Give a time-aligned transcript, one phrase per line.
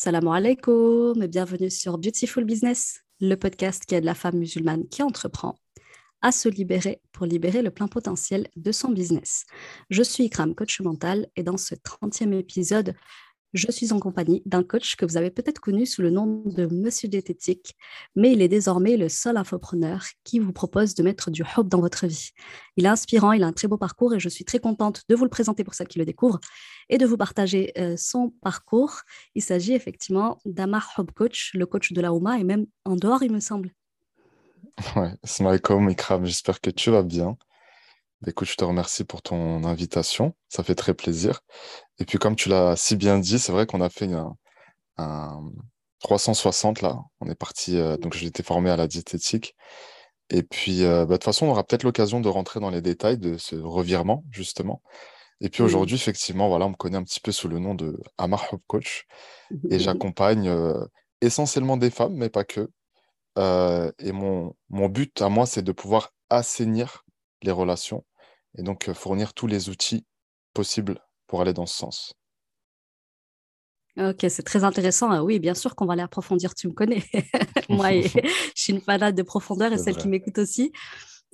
[0.00, 5.02] Salam alaikum et bienvenue sur Beautiful Business, le podcast qui aide la femme musulmane qui
[5.02, 5.58] entreprend
[6.22, 9.44] à se libérer pour libérer le plein potentiel de son business.
[9.90, 12.94] Je suis Ikram, coach mental, et dans ce 30e épisode,
[13.54, 16.66] je suis en compagnie d'un coach que vous avez peut-être connu sous le nom de
[16.66, 17.74] Monsieur Diététique,
[18.14, 21.80] mais il est désormais le seul infopreneur qui vous propose de mettre du hope dans
[21.80, 22.30] votre vie.
[22.76, 25.16] Il est inspirant, il a un très beau parcours et je suis très contente de
[25.16, 26.40] vous le présenter pour celles qui le découvrent
[26.88, 29.02] et de vous partager euh, son parcours.
[29.34, 33.22] Il s'agit effectivement d'Amar Hob Coach, le coach de la Ouma et même en dehors,
[33.22, 33.72] il me semble.
[34.96, 37.36] Ouais, alaikum, Ikram, j'espère que tu vas bien.
[38.20, 40.34] Bah, écoute, je te remercie pour ton invitation.
[40.48, 41.40] Ça fait très plaisir.
[41.98, 44.10] Et puis, comme tu l'as si bien dit, c'est vrai qu'on a fait
[44.96, 45.52] un,
[46.00, 46.98] 360 là.
[47.20, 49.54] On est parti, euh, donc j'ai été formé à la diététique.
[50.30, 52.82] Et puis, euh, bah, de toute façon, on aura peut-être l'occasion de rentrer dans les
[52.82, 54.82] détails de ce revirement, justement.
[55.40, 57.96] Et puis aujourd'hui, effectivement, voilà, on me connaît un petit peu sous le nom de
[58.18, 59.06] Amar Hub Coach.
[59.70, 60.84] Et j'accompagne euh,
[61.20, 62.68] essentiellement des femmes, mais pas que.
[63.36, 67.04] et mon, mon but à moi, c'est de pouvoir assainir
[67.42, 68.04] les relations
[68.56, 70.04] et donc fournir tous les outils
[70.52, 72.14] possibles pour aller dans ce sens.
[73.98, 75.10] Ok, c'est très intéressant.
[75.10, 77.02] Ah oui, bien sûr qu'on va aller approfondir, tu me connais.
[77.68, 78.20] Moi, je
[78.54, 80.72] suis une fanade de profondeur et celle qui m'écoute aussi.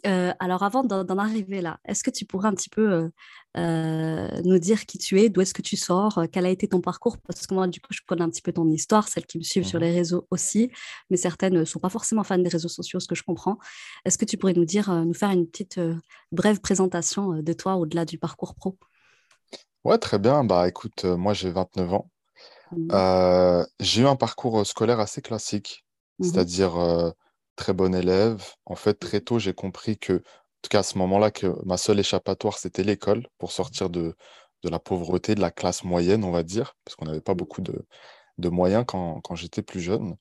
[0.06, 3.08] Euh, alors avant d'en arriver là, est-ce que tu pourrais un petit peu euh,
[3.56, 6.80] euh, nous dire qui tu es, d'où est-ce que tu sors, quel a été ton
[6.80, 7.16] parcours?
[7.18, 9.42] Parce que moi, du coup, je connais un petit peu ton histoire, celles qui me
[9.42, 10.70] suivent sur les réseaux aussi,
[11.08, 13.58] mais certaines ne sont pas forcément fans des réseaux sociaux, ce que je comprends.
[14.04, 15.80] Est-ce que tu pourrais nous dire, nous faire une petite
[16.32, 18.76] brève présentation de toi au-delà du parcours pro?
[19.84, 20.44] Ouais, très bien.
[20.44, 22.10] Bah écoute, moi j'ai 29 ans.
[22.72, 25.84] Mmh j'ai eu un parcours scolaire assez classique,
[26.18, 27.14] mmh c'est-à-dire
[27.56, 28.42] très bon élève.
[28.66, 30.18] En fait, très tôt, j'ai compris que, en
[30.62, 34.16] tout cas à ce moment-là, que ma seule échappatoire, c'était l'école pour sortir de,
[34.62, 37.60] de la pauvreté, de la classe moyenne, on va dire, parce qu'on n'avait pas beaucoup
[37.62, 37.86] de,
[38.38, 40.16] de moyens quand, quand j'étais plus jeune.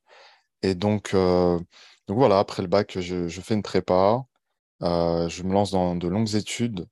[0.63, 1.59] Et donc, euh,
[2.07, 4.23] donc voilà, après le bac, je, je fais une prépa,
[4.83, 6.87] euh, je me lance dans de longues études.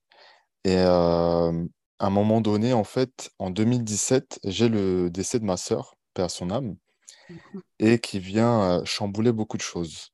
[0.64, 1.64] Et euh,
[1.98, 6.22] à un moment donné, en fait, en 2017, j'ai le décès de ma sœur, paix
[6.22, 6.76] à son âme,
[7.78, 10.12] et qui vient chambouler beaucoup de choses.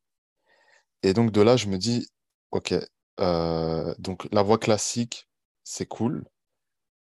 [1.03, 2.09] Et donc de là, je me dis,
[2.51, 2.75] OK,
[3.21, 5.29] euh, donc la voie classique,
[5.65, 6.25] c'est cool,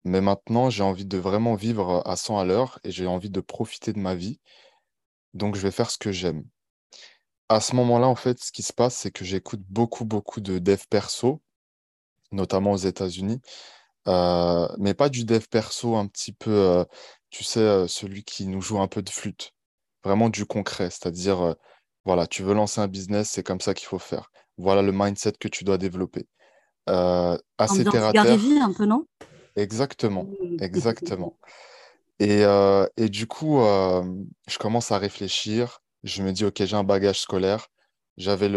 [0.03, 3.41] mais maintenant, j'ai envie de vraiment vivre à 100 à l'heure et j'ai envie de
[3.41, 4.39] profiter de ma vie.
[5.33, 6.45] Donc je vais faire ce que j'aime.
[7.49, 10.59] À ce moment-là, en fait, ce qui se passe, c'est que j'écoute beaucoup, beaucoup de
[10.59, 11.41] dev perso,
[12.31, 13.41] notamment aux États-Unis,
[14.07, 16.85] euh, mais pas du dev perso un petit peu, euh,
[17.31, 19.53] tu sais, celui qui nous joue un peu de flûte.
[20.03, 21.55] Vraiment du concret, c'est-à-dire
[22.05, 24.31] voilà, tu veux lancer un business, c'est comme ça qu'il faut faire.
[24.57, 26.27] Voilà le mindset que tu dois développer.
[26.89, 28.37] Euh, assez terre à terre.
[28.61, 29.05] un peu, non?
[29.55, 30.27] Exactement,
[30.59, 31.37] exactement.
[32.19, 34.03] Et, euh, et du coup, euh,
[34.47, 35.79] je commence à réfléchir.
[36.03, 37.67] Je me dis, OK, j'ai un bagage scolaire.
[38.17, 38.49] J'avais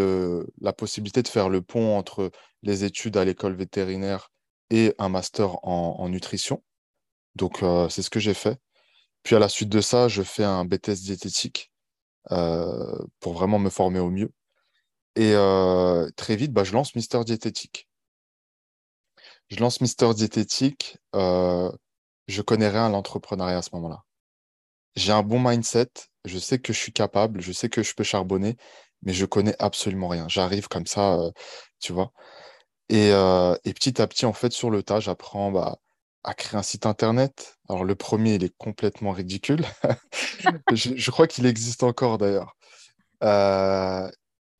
[0.61, 2.31] la possibilité de faire le pont entre
[2.63, 4.29] les études à l'école vétérinaire
[4.69, 6.61] et un master en, en nutrition.
[7.35, 8.57] Donc, euh, c'est ce que j'ai fait.
[9.23, 11.71] Puis à la suite de ça, je fais un BTS diététique
[12.29, 14.31] pour vraiment me former au mieux.
[15.15, 17.87] Et euh, très vite, bah, je lance Mister Diététique.
[19.49, 20.97] Je lance Mister Diététique.
[21.15, 21.71] Euh,
[22.27, 24.03] je connais rien à l'entrepreneuriat à ce moment-là.
[24.95, 25.89] J'ai un bon mindset.
[26.25, 27.41] Je sais que je suis capable.
[27.41, 28.57] Je sais que je peux charbonner,
[29.03, 30.27] mais je connais absolument rien.
[30.29, 31.19] J'arrive comme ça,
[31.79, 32.11] tu vois.
[32.89, 35.77] Et, et, petit à petit, en fait, sur le tas, j'apprends bah,
[36.23, 37.57] à créer un site internet.
[37.69, 39.65] Alors le premier, il est complètement ridicule.
[40.73, 42.55] je, crois qu'il existe encore d'ailleurs.
[43.23, 44.09] Euh,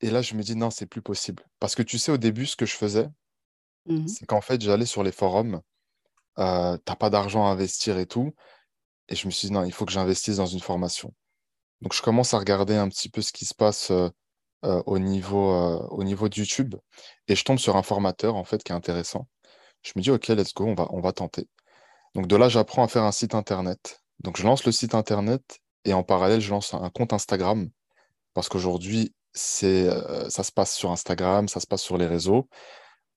[0.00, 1.42] et là, je me dis non, c'est plus possible.
[1.60, 3.08] Parce que tu sais, au début, ce que je faisais,
[3.86, 5.60] mmh c'est qu'en fait, j'allais sur les forums,
[6.38, 8.34] euh, t'as pas d'argent à investir et tout.
[9.08, 11.12] Et je me suis dit non, il faut que j'investisse dans une formation.
[11.80, 14.08] Donc je commence à regarder un petit peu ce qui se passe euh,
[14.64, 15.52] euh, au, niveau,
[15.90, 16.74] au niveau de YouTube.
[17.28, 19.28] Et je tombe sur un formateur, en fait, qui est intéressant.
[19.82, 21.46] Je me dis, OK, let's go, on va, on va tenter.
[22.14, 24.00] Donc de là, j'apprends à faire un site internet.
[24.20, 27.68] Donc je lance le site internet et en parallèle, je lance un compte Instagram
[28.34, 29.14] parce qu'aujourd'hui,
[29.64, 32.48] euh, ça se passe sur Instagram, ça se passe sur les réseaux.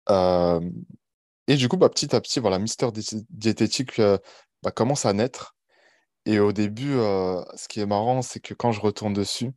[0.10, 0.60] Euh,
[1.48, 2.88] et du coup, bah, petit à petit, voilà, Mister
[3.30, 4.18] Diététique euh,
[4.64, 5.56] bah, commence à naître.
[6.26, 9.54] Et au début, ce qui est marrant, c'est que quand je retourne dessus,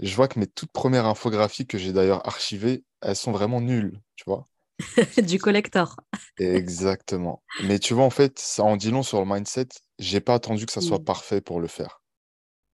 [0.00, 4.00] je vois que mes toutes premières infographies que j'ai d'ailleurs archivées, elles sont vraiment nulles,
[4.16, 4.48] tu vois.
[5.22, 5.96] du collector.
[6.38, 7.42] Exactement.
[7.64, 9.68] Mais tu vois, en fait, ça en dit long sur le mindset.
[9.98, 11.04] J'ai pas attendu que ça soit mm.
[11.04, 12.02] parfait pour le faire.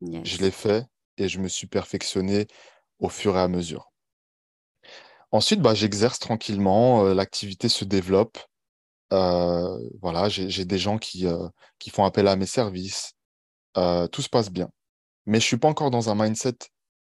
[0.00, 2.46] Je l'ai fait et je me suis perfectionné
[3.00, 3.90] au fur et à mesure.
[5.31, 8.38] Ensuite, bah, j'exerce tranquillement, euh, l'activité se développe.
[9.12, 13.14] Euh, voilà, j'ai des gens qui, euh, qui font appel à mes services.
[14.12, 14.70] tout se passe bien.
[15.26, 16.58] mais je suis pas encore dans un mindset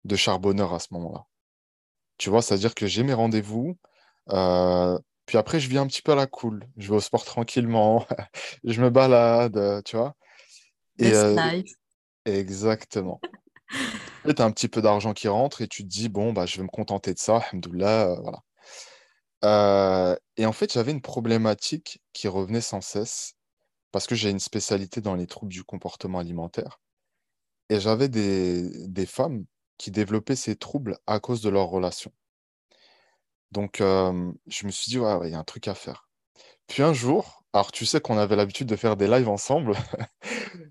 [0.05, 1.26] de charbonneur à ce moment-là.
[2.19, 3.78] Tu vois, c'est-à-dire que j'ai mes rendez-vous,
[4.30, 6.66] euh, puis après, je viens un petit peu à la cool.
[6.76, 8.06] Je vais au sport tranquillement,
[8.64, 10.14] je me balade, tu vois.
[10.98, 11.62] Et, euh,
[12.24, 13.20] exactement.
[14.24, 16.56] tu as un petit peu d'argent qui rentre et tu te dis, bon, bah, je
[16.56, 18.42] vais me contenter de ça, alhamdoulilah, euh, voilà.
[19.44, 23.34] Euh, et en fait, j'avais une problématique qui revenait sans cesse
[23.90, 26.78] parce que j'ai une spécialité dans les troubles du comportement alimentaire.
[27.69, 29.44] Et j'avais des, des femmes
[29.78, 32.12] qui développaient ces troubles à cause de leur relation.
[33.52, 36.08] Donc, euh, je me suis dit, ouais, il y a un truc à faire.
[36.66, 39.75] Puis un jour, alors tu sais qu'on avait l'habitude de faire des lives ensemble.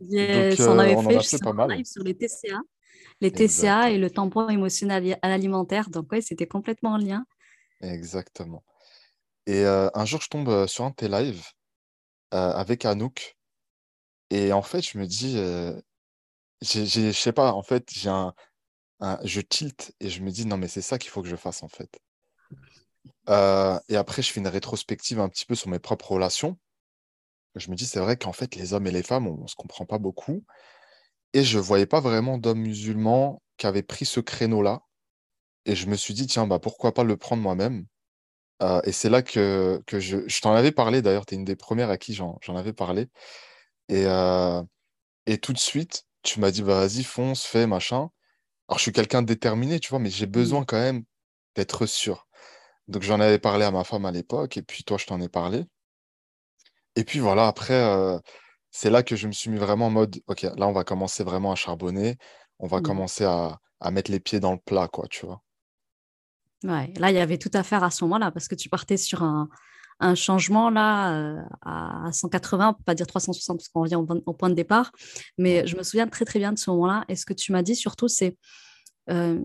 [0.09, 1.71] Yes, Donc, on avait on fait, pas mal.
[1.71, 2.59] live sur les TCA.
[3.21, 5.89] Les TCA et le tampon émotionnel alimentaire.
[5.89, 7.25] Donc, oui, c'était complètement en lien.
[7.81, 8.63] Exactement.
[9.45, 11.45] Et euh, un jour, je tombe euh, sur un de tes lives
[12.31, 13.37] avec Anouk.
[14.31, 15.35] Et en fait, je me dis,
[16.61, 18.33] je sais pas, en fait, j'ai un,
[19.23, 21.63] je tilte et je me dis, non, mais c'est ça qu'il faut que je fasse,
[21.63, 21.99] en fait.
[23.27, 26.57] Et après, je fais une rétrospective un petit peu sur mes propres relations.
[27.55, 29.55] Je me dis, c'est vrai qu'en fait, les hommes et les femmes, on ne se
[29.55, 30.43] comprend pas beaucoup.
[31.33, 34.81] Et je ne voyais pas vraiment d'hommes musulmans qui avaient pris ce créneau-là.
[35.65, 37.85] Et je me suis dit, tiens, bah, pourquoi pas le prendre moi-même?
[38.83, 41.55] Et c'est là que, que je, je t'en avais parlé, d'ailleurs, tu es une des
[41.55, 43.09] premières à qui j'en avais parlé.
[43.89, 44.05] Et,
[45.25, 48.09] et tout de suite, tu m'as dit, bah, vas-y, fonce, fais, machin.
[48.67, 50.31] Alors, je suis quelqu'un de déterminé, tu vois, mais j'ai mmh.
[50.31, 51.03] besoin quand même
[51.55, 52.27] d'être sûr.
[52.91, 55.29] Donc, j'en avais parlé à ma femme à l'époque, et puis toi, je t'en ai
[55.29, 55.63] parlé.
[56.97, 58.19] Et puis voilà, après, euh,
[58.69, 61.23] c'est là que je me suis mis vraiment en mode, OK, là, on va commencer
[61.23, 62.17] vraiment à charbonner,
[62.59, 62.83] on va mmh.
[62.83, 63.59] commencer à,
[63.91, 65.41] mettre les pieds dans le plat, quoi, tu vois.
[66.63, 68.97] Ouais, là, il y avait tout à faire à ce moment-là, parce que tu partais
[68.97, 69.47] sur un,
[70.15, 74.49] changement là euh, à 180, on peut pas dire 360 parce qu'on revient au, point
[74.49, 74.91] de départ,
[75.37, 77.05] mais je me souviens très très bien de ce moment-là.
[77.07, 78.35] Et ce que tu m'as dit surtout, c'est
[79.11, 79.39] euh,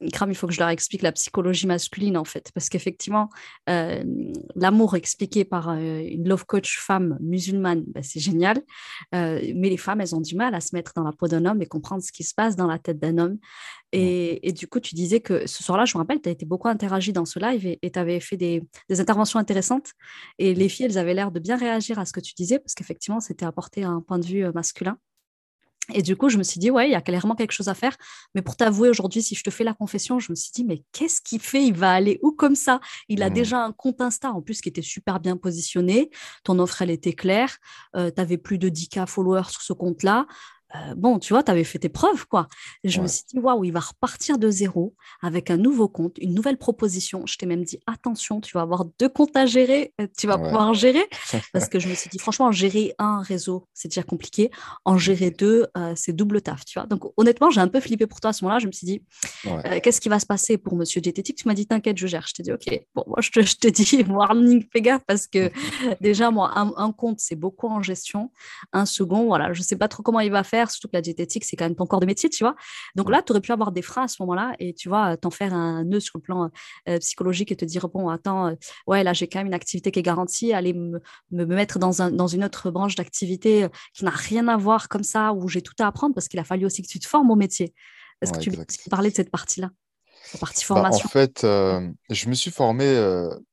[0.00, 3.28] il faut que je leur explique la psychologie masculine, en fait, parce qu'effectivement,
[3.68, 4.02] euh,
[4.54, 8.62] l'amour expliqué par euh, une love coach femme musulmane, ben, c'est génial,
[9.14, 11.44] euh, mais les femmes, elles ont du mal à se mettre dans la peau d'un
[11.44, 13.38] homme et comprendre ce qui se passe dans la tête d'un homme.
[13.92, 16.68] Et, du coup, tu disais que ce soir-là, je me rappelle, tu as été beaucoup
[16.68, 19.90] interagi dans ce live et tu avais fait des, des, interventions intéressantes.
[20.38, 22.74] Et les filles, elles avaient l'air de bien réagir à ce que tu disais, parce
[22.74, 24.96] qu'effectivement, c'était apporté un point de vue masculin.
[25.94, 27.74] Et du coup, je me suis dit, ouais, il y a clairement quelque chose à
[27.74, 27.96] faire.
[28.34, 30.82] Mais pour t'avouer aujourd'hui, si je te fais la confession, je me suis dit, mais
[30.92, 31.64] qu'est-ce qu'il fait?
[31.64, 32.80] Il va aller où comme ça?
[33.08, 33.34] Il a mmh.
[33.34, 36.10] déjà un compte Insta en plus qui était super bien positionné.
[36.44, 37.58] Ton offre, elle était claire.
[37.96, 40.26] Euh, tu avais plus de 10K followers sur ce compte-là.
[40.74, 42.46] Euh, bon, tu vois, tu avais fait tes preuves, quoi.
[42.84, 46.34] je me suis dit, waouh, il va repartir de zéro avec un nouveau compte, une
[46.34, 47.26] nouvelle proposition.
[47.26, 50.38] Je t'ai même dit, attention, tu vas avoir deux comptes à gérer, euh, tu vas
[50.38, 51.04] pouvoir gérer.
[51.52, 54.50] Parce que je me suis dit, franchement, gérer un réseau, c'est déjà compliqué.
[54.84, 56.86] En gérer deux, euh, c'est double taf, tu vois.
[56.86, 58.60] Donc, honnêtement, j'ai un peu flippé pour toi à ce moment-là.
[58.60, 59.02] Je me suis dit,
[59.82, 61.36] qu'est-ce qui va se passer pour Monsieur Diététique?
[61.36, 62.26] Tu m'as dit, t'inquiète, je gère.
[62.28, 65.26] Je t'ai dit, OK, bon, moi, je te, je te dis, warning, fais gaffe, parce
[65.26, 65.50] que
[66.00, 68.30] déjà, moi, un, un compte, c'est beaucoup en gestion.
[68.72, 71.44] Un second, voilà, je sais pas trop comment il va faire surtout que la diététique,
[71.44, 72.56] c'est quand même ton corps de métier, tu vois.
[72.96, 75.30] Donc là, tu aurais pu avoir des freins à ce moment-là et tu vois, t'en
[75.30, 76.50] faire un nœud sur le plan
[76.88, 78.54] euh, psychologique et te dire, bon, attends, euh,
[78.86, 82.02] ouais, là, j'ai quand même une activité qui est garantie, aller me, me mettre dans,
[82.02, 85.48] un, dans une autre branche d'activité euh, qui n'a rien à voir comme ça, où
[85.48, 87.74] j'ai tout à apprendre parce qu'il a fallu aussi que tu te formes au métier.
[88.20, 89.70] Est-ce que tu peux parler de cette partie-là?
[90.38, 91.06] Partie bah, formation.
[91.06, 92.84] en fait, je me suis formé,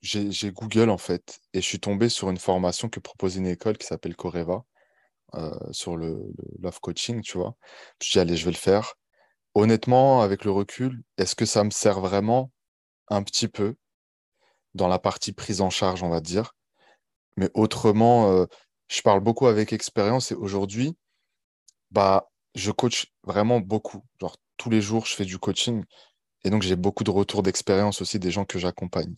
[0.02, 3.78] j'ai Google en fait, et je suis tombé sur une formation que propose une école
[3.78, 4.66] qui s'appelle Coreva.
[5.36, 6.18] Euh, sur le,
[6.60, 7.56] love coaching, tu vois.
[8.02, 8.96] Je dis, allez, je vais le faire.
[9.56, 12.52] Honnêtement, avec le recul, est-ce que ça me sert vraiment
[13.10, 13.76] un petit peu
[14.74, 16.56] dans la partie prise en charge, on va dire?
[17.38, 18.46] Mais autrement, euh,
[18.90, 20.96] je parle beaucoup avec expérience et aujourd'hui,
[21.92, 24.04] bah, je coach vraiment beaucoup.
[24.22, 25.84] Genre, tous les jours, je fais du coaching
[26.46, 29.16] et donc j'ai beaucoup de retours d'expérience aussi des gens que j'accompagne.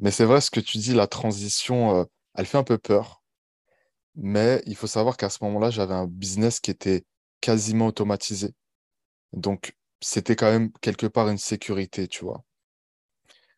[0.00, 3.22] Mais c'est vrai, ce que tu dis, la transition, euh, elle fait un peu peur
[4.16, 7.04] mais il faut savoir qu'à ce moment-là, j'avais un business qui était
[7.40, 8.54] quasiment automatisé.
[9.32, 12.44] Donc, c'était quand même quelque part une sécurité, tu vois.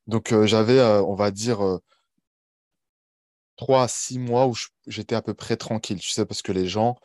[0.07, 1.79] Donc, euh, j'avais, euh, on va dire, euh,
[3.57, 4.55] trois à six mois où
[4.87, 6.97] j'étais à peu près tranquille, tu sais, parce que les gens,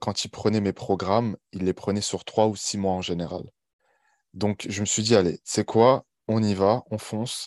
[0.00, 3.42] quand ils prenaient mes programmes, ils les prenaient sur trois ou six mois en général.
[4.34, 6.06] Donc, je me suis dit, allez, c'est quoi?
[6.28, 7.46] On y va, on fonce.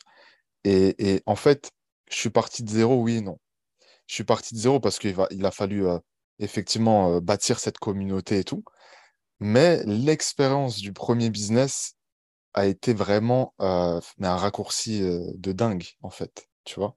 [0.65, 1.71] Et, et en fait,
[2.11, 3.39] je suis parti de zéro, oui et non
[4.07, 5.99] je suis parti de zéro parce qu'il il a fallu euh,
[6.39, 8.63] effectivement euh, bâtir cette communauté et tout.
[9.39, 11.95] Mais l'expérience du premier business
[12.53, 16.95] a été vraiment euh, un raccourci de dingue, en fait, tu vois.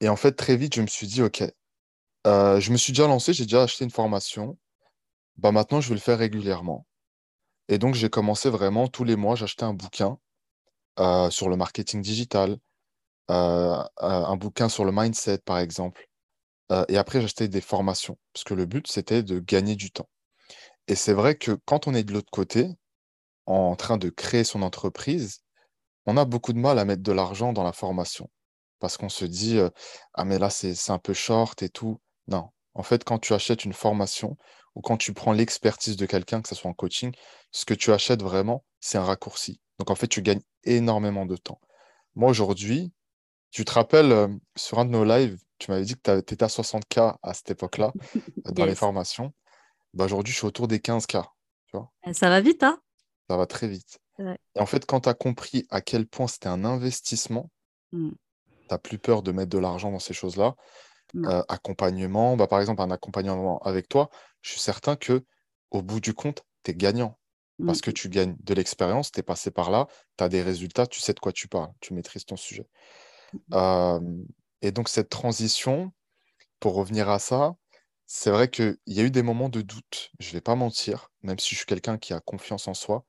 [0.00, 1.42] Et en fait, très vite, je me suis dit, OK,
[2.26, 4.58] je me suis déjà lancé, j'ai déjà acheté une formation.
[5.36, 6.86] bah maintenant, je vais le faire régulièrement.
[7.68, 10.18] Et donc, j'ai commencé vraiment tous les mois, j'achetais un bouquin
[11.30, 12.58] sur le marketing digital,
[13.32, 16.08] un bouquin sur le mindset, par exemple.
[16.88, 20.08] et après, j'achetais des formations, parce que le but, c'était de gagner du temps.
[20.88, 22.68] Et c'est vrai que quand on est de l'autre côté,
[23.46, 25.40] en train de créer son entreprise,
[26.06, 28.30] on a beaucoup de mal à mettre de l'argent dans la formation.
[28.80, 29.58] Parce qu'on se dit,
[30.14, 32.00] ah mais là, c'est un peu short et tout.
[32.26, 32.50] Non.
[32.74, 34.36] En fait, quand tu achètes une formation
[34.74, 37.12] ou quand tu prends l'expertise de quelqu'un, que ce soit en coaching,
[37.50, 39.60] ce que tu achètes vraiment, c'est un raccourci.
[39.78, 41.60] Donc en fait, tu gagnes énormément de temps.
[42.14, 42.92] Moi, aujourd'hui,
[43.52, 46.48] tu te rappelles, sur un de nos lives, tu m'avais dit que tu étais à
[46.48, 47.92] 60K à cette époque-là,
[48.46, 49.32] dans les formations.
[49.94, 51.22] Bah, aujourd'hui, je suis autour des 15K.
[51.66, 52.80] Tu vois eh, Ça va vite, hein?
[53.28, 53.98] Ça va très vite.
[54.18, 57.50] Et en fait, quand tu as compris à quel point c'était un investissement,
[57.92, 58.10] mmh.
[58.10, 60.54] tu n'as plus peur de mettre de l'argent dans ces choses-là.
[61.14, 64.08] Euh, accompagnement, bah, par exemple, un accompagnement avec toi,
[64.40, 65.22] je suis certain que
[65.70, 67.18] au bout du compte, tu es gagnant.
[67.64, 69.86] Parce que tu gagnes de l'expérience, tu es passé par là,
[70.18, 72.66] tu as des résultats, tu sais de quoi tu parles, tu maîtrises ton sujet.
[73.48, 74.24] Mmh
[74.64, 75.92] et donc, cette transition,
[76.60, 77.56] pour revenir à ça,
[78.06, 81.10] c'est vrai qu'il y a eu des moments de doute, je ne vais pas mentir,
[81.22, 83.04] même si je suis quelqu'un qui a confiance en soi.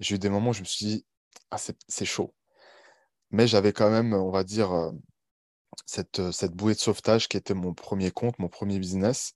[0.00, 1.06] J'ai eu des moments où je me suis dit,
[1.50, 2.34] ah, c'est chaud.
[3.30, 4.92] Mais j'avais quand même, on va dire, euh,
[5.86, 9.34] cette, cette bouée de sauvetage qui était mon premier compte, mon premier business.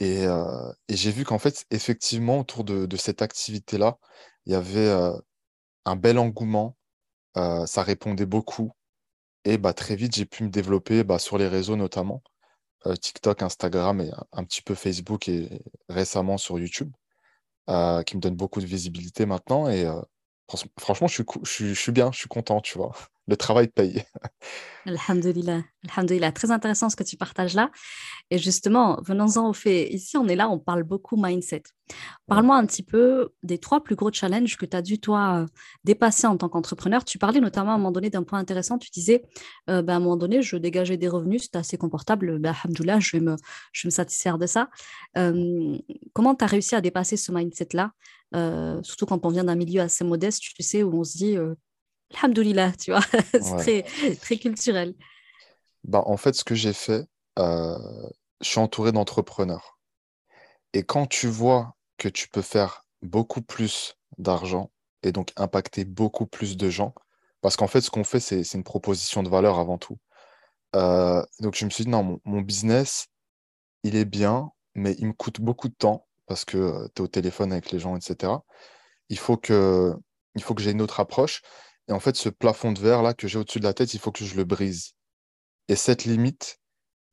[0.00, 3.98] Et, euh, j'ai vu qu'en fait, effectivement, autour de, cette activité-là,
[4.46, 5.12] il y avait euh,
[5.86, 6.76] un bel engouement.
[7.36, 8.72] Euh, ça répondait beaucoup.
[9.44, 12.22] Et bah, très vite, j'ai pu me développer bah, sur les réseaux notamment,
[13.00, 16.92] TikTok, Instagram et un petit peu Facebook et récemment sur YouTube,
[17.68, 19.68] qui me donne beaucoup de visibilité maintenant.
[19.68, 19.86] Et
[20.78, 22.92] franchement, je suis, je, suis, bien, je suis content, tu vois.
[23.30, 24.02] Le travail paye.
[24.86, 25.62] Alhamdulillah.
[25.88, 26.32] Alhamdulillah.
[26.32, 27.70] Très intéressant ce que tu partages là.
[28.30, 29.88] Et justement, venons-en au fait.
[29.92, 31.62] Ici, on est là, on parle beaucoup mindset.
[32.26, 35.46] Parle-moi un petit peu des trois plus gros challenges que tu as dû, toi,
[35.84, 37.04] dépasser en tant qu'entrepreneur.
[37.04, 38.78] Tu parlais notamment à un moment donné d'un point intéressant.
[38.78, 39.22] Tu disais,
[39.68, 42.40] euh, ben, à un moment donné, je dégageais des revenus, c'était assez confortable.
[42.40, 43.36] Ben, alhamdoulilah, je vais me,
[43.72, 44.70] je vais me satisfaire de ça.
[45.18, 45.78] Euh,
[46.14, 47.92] comment tu as réussi à dépasser ce mindset-là
[48.34, 51.36] euh, Surtout quand on vient d'un milieu assez modeste, tu sais, où on se dit,
[52.16, 53.02] alhamdoulilah, tu vois,
[53.62, 54.94] c'est très, très culturel.
[55.84, 59.78] Bah, en fait, ce que j'ai fait, je suis entouré d'entrepreneurs.
[60.72, 64.70] Et quand tu vois que tu peux faire beaucoup plus d'argent
[65.02, 66.94] et donc impacter beaucoup plus de gens.
[67.40, 69.98] Parce qu'en fait, ce qu'on fait, c'est une proposition de valeur avant tout.
[70.76, 73.08] Euh, donc, je me suis dit, non, mon, business,
[73.82, 77.04] il est bien, mais il me coûte beaucoup de temps parce que euh, tu es
[77.04, 78.32] au téléphone avec les gens, etc.
[79.08, 79.94] Il faut que,
[80.34, 81.42] il faut que j'ai une autre approche.
[81.90, 84.00] Et en fait, ce plafond de verre là que j'ai au-dessus de la tête, il
[84.00, 84.92] faut que je le brise.
[85.68, 86.58] Et cette limite,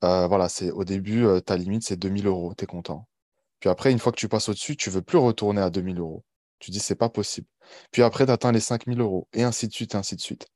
[0.04, 3.08] euh, voilà, c'est au début, ta limite, c'est 2000 euros, tu es content.
[3.60, 6.24] Puis après, une fois que tu passes au-dessus, tu veux plus retourner à 2000 euros.
[6.60, 7.48] Tu dis, c'est pas possible.
[7.92, 10.48] Puis après, tu atteins les 5000 euros, et ainsi de suite, et ainsi de suite.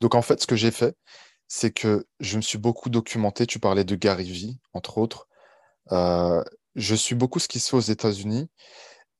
[0.00, 0.96] Donc en fait, ce que j'ai fait,
[1.48, 3.46] c'est que je me suis beaucoup documenté.
[3.46, 5.28] Tu parlais de Gary Vee, entre autres.
[5.92, 6.42] Euh,
[6.76, 8.48] je suis beaucoup ce qui se fait aux États-Unis.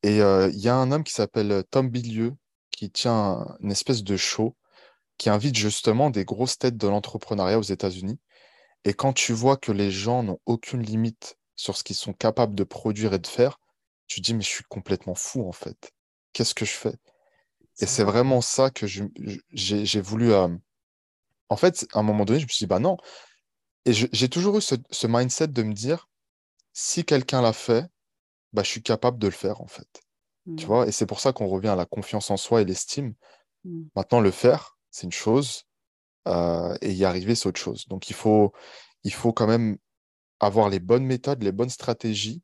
[0.02, 2.34] Et euh, il y a un homme qui s'appelle Tom Bilieu,
[2.80, 4.56] qui tient une espèce de show,
[5.18, 8.18] qui invite justement des grosses têtes de l'entrepreneuriat aux États-Unis.
[8.84, 12.54] Et quand tu vois que les gens n'ont aucune limite sur ce qu'ils sont capables
[12.54, 13.60] de produire et de faire,
[14.06, 15.92] tu te dis, mais je suis complètement fou en fait.
[16.32, 16.94] Qu'est-ce que je fais?
[17.80, 20.32] Et c'est vraiment ça que j'ai voulu.
[20.32, 20.48] Euh,
[21.50, 22.96] en fait, à un moment donné, je me suis dit, bah non.
[23.84, 26.08] Et j'ai toujours eu ce, mindset de me dire,
[26.72, 27.84] si quelqu'un l'a fait,
[28.54, 30.00] bah, je suis capable de le faire en fait.
[30.56, 33.14] Tu vois Et c'est pour ça qu'on revient à la confiance en soi et l'estime.
[33.64, 33.82] Mmh.
[33.96, 35.64] Maintenant, le faire, c'est une chose,
[36.28, 37.86] euh, et y arriver, c'est autre chose.
[37.88, 38.52] Donc, il faut,
[39.04, 39.76] il faut quand même
[40.40, 42.42] avoir les bonnes méthodes, les bonnes stratégies.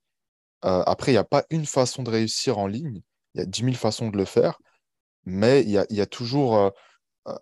[0.64, 3.02] Euh, après, il n'y a pas une façon de réussir en ligne.
[3.34, 4.58] Il y a 10 000 façons de le faire.
[5.24, 6.70] Mais il y a, toujours euh,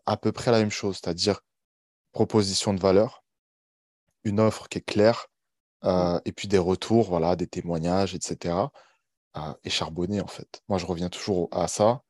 [0.06, 1.40] à peu près la même chose, c'est-à-dire
[2.12, 3.22] proposition de valeur,
[4.24, 5.26] une offre qui est claire,
[5.84, 8.54] euh, et puis des retours, voilà, des témoignages, etc.
[9.64, 10.62] et charbonner, en fait.
[10.68, 12.02] Moi, je reviens toujours à ça.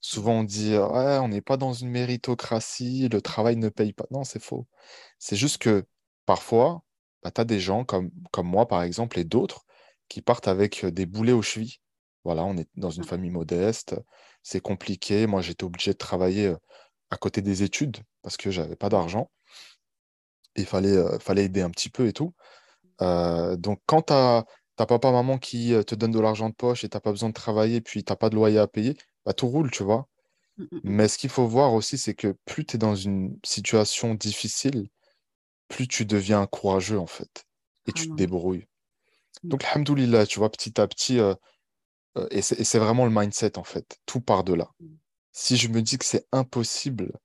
[0.00, 4.06] Souvent, on dit, ouais, on n'est pas dans une méritocratie, le travail ne paye pas.
[4.10, 4.66] Non, c'est faux.
[5.18, 5.86] C'est juste que
[6.26, 6.82] parfois,
[7.22, 9.64] bah, tu as des gens comme, comme moi, par exemple, et d'autres,
[10.08, 11.78] qui partent avec des boulets aux chevilles.
[12.24, 13.96] Voilà, on est dans une famille modeste,
[14.42, 15.26] c'est compliqué.
[15.26, 16.54] Moi, j'étais obligé de travailler
[17.10, 19.30] à côté des études parce que j'avais pas d'argent.
[20.56, 22.34] Il fallait, fallait aider un petit peu et tout.
[23.00, 24.44] donc, quand tu as,
[24.76, 27.34] papa, maman qui te donne de l'argent de poche et tu n'as pas besoin de
[27.34, 30.08] travailler, puis tu n'as pas de loyer à payer, bah, tout roule, tu vois.
[30.56, 30.80] Mmh, mmh, mmh.
[30.84, 34.88] Mais ce qu'il faut voir aussi, c'est que plus tu es dans une situation difficile,
[35.68, 37.46] plus tu deviens courageux en fait
[37.86, 38.66] et tu te débrouilles.
[39.42, 41.34] Donc, alhamdoulilah, tu vois, petit à petit, euh,
[42.16, 43.98] euh, et c'est vraiment le mindset, en fait.
[44.06, 44.70] Tout part de là.
[45.32, 47.18] Si je me dis que c'est impossible,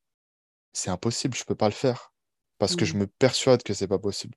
[0.74, 2.12] c'est impossible, je ne peux pas le faire.
[2.58, 4.36] Parce que je me persuade que c'est pas possible.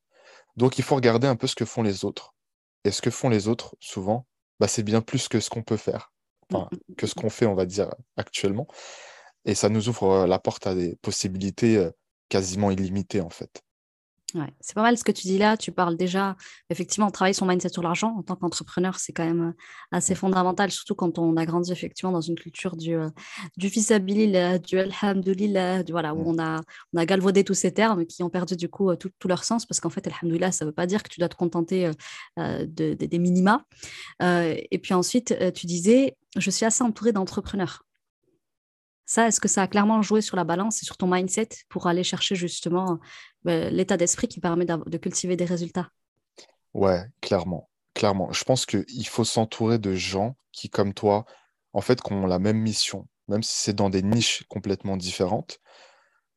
[0.56, 2.34] Donc, il faut regarder un peu ce que font les autres.
[2.84, 4.26] Et ce que font les autres, souvent,
[4.60, 6.12] bah, c'est bien plus que ce qu'on peut faire.
[6.52, 8.66] Enfin, que ce qu'on fait, on va dire, actuellement.
[9.44, 11.88] Et ça nous ouvre euh, la porte à des possibilités
[12.28, 13.62] quasiment illimitées, en fait.
[14.34, 15.58] Ouais, c'est pas mal ce que tu dis là.
[15.58, 16.36] Tu parles déjà,
[16.70, 19.52] effectivement, travailler son mindset sur l'argent en tant qu'entrepreneur, c'est quand même euh,
[19.90, 23.10] assez fondamental, surtout quand on a grandi effectivement dans une culture du, euh,
[23.58, 26.60] du fisabilillah, du alhamdulillah, du, voilà, où on a,
[26.94, 29.44] on a galvaudé tous ces termes qui ont perdu du coup euh, tout, tout leur
[29.44, 31.90] sens parce qu'en fait, alhamdulillah, ça veut pas dire que tu dois te contenter
[32.38, 33.64] de, des minima.
[34.20, 37.84] et puis ensuite, tu disais, je suis assez entourée d'entrepreneurs.
[39.04, 41.86] Ça, est-ce que ça a clairement joué sur la balance et sur ton mindset pour
[41.86, 42.98] aller chercher justement
[43.46, 45.90] euh, l'état d'esprit qui permet de cultiver des résultats?
[46.74, 47.68] Ouais, clairement.
[47.94, 48.32] Clairement.
[48.32, 51.26] Je pense qu'il faut s'entourer de gens qui, comme toi,
[51.72, 55.58] en fait, ont la même mission, même si c'est dans des niches complètement différentes.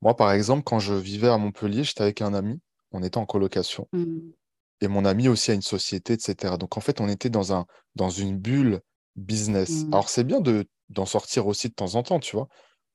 [0.02, 2.60] Moi, par exemple, quand je vivais à Montpellier, j'étais avec un ami,
[2.92, 3.88] on était en colocation.
[3.94, 4.20] Mmh.
[4.82, 6.56] Et mon ami aussi a une société, etc.
[6.60, 8.82] Donc, en fait, on était dans, un, dans une bulle
[9.16, 9.86] business.
[9.86, 9.94] Mmh.
[9.94, 12.48] Alors, c'est bien de d'en sortir aussi de temps en temps, tu vois.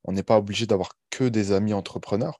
[0.04, 2.38] On n'est pas obligé d'avoir que des amis entrepreneurs,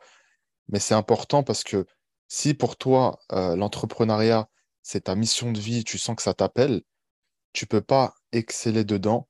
[0.69, 1.87] mais c'est important parce que
[2.29, 4.49] si pour toi, euh, l'entrepreneuriat,
[4.83, 6.83] c'est ta mission de vie, tu sens que ça t'appelle,
[7.53, 9.29] tu peux pas exceller dedans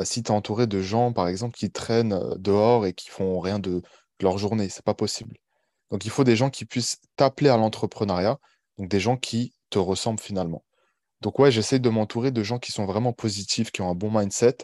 [0.00, 3.10] euh, si tu es entouré de gens, par exemple, qui traînent euh, dehors et qui
[3.10, 3.82] font rien de,
[4.20, 4.68] leur journée.
[4.68, 5.36] C'est pas possible.
[5.90, 8.38] Donc, il faut des gens qui puissent t'appeler à l'entrepreneuriat,
[8.78, 10.64] donc des gens qui te ressemblent finalement.
[11.20, 14.10] Donc, ouais, j'essaie de m'entourer de gens qui sont vraiment positifs, qui ont un bon
[14.10, 14.58] mindset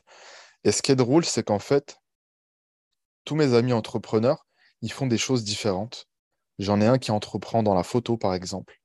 [0.64, 1.98] et ce qui est drôle, c'est qu'en fait,
[3.24, 4.46] tous mes amis entrepreneurs,
[4.82, 6.08] ils font des choses différentes.
[6.58, 8.80] J'en ai un qui entreprend dans la photo, par exemple.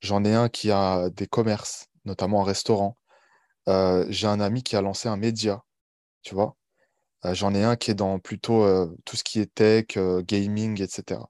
[0.00, 2.96] J'en ai un qui a des commerces, notamment un restaurant.
[3.68, 5.64] Euh, j'ai un ami qui a lancé un média,
[6.22, 6.56] tu vois.
[7.24, 10.82] Euh, j'en ai un qui est dans plutôt euh, tout ce qui est tech, gaming,
[10.82, 11.20] etc.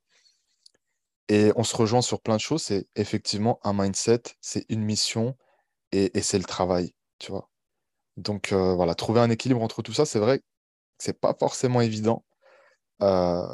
[1.28, 2.62] Et on se rejoint sur plein de choses.
[2.62, 5.36] C'est effectivement un mindset, c'est une mission
[5.92, 7.48] et, et c'est le travail, tu vois.
[8.16, 10.44] Donc euh, voilà, trouver un équilibre entre tout ça, c'est vrai que
[10.98, 12.24] c'est pas forcément évident.
[13.02, 13.46] Euh,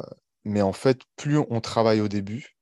[0.45, 2.57] mais en fait, plus on travaille au début,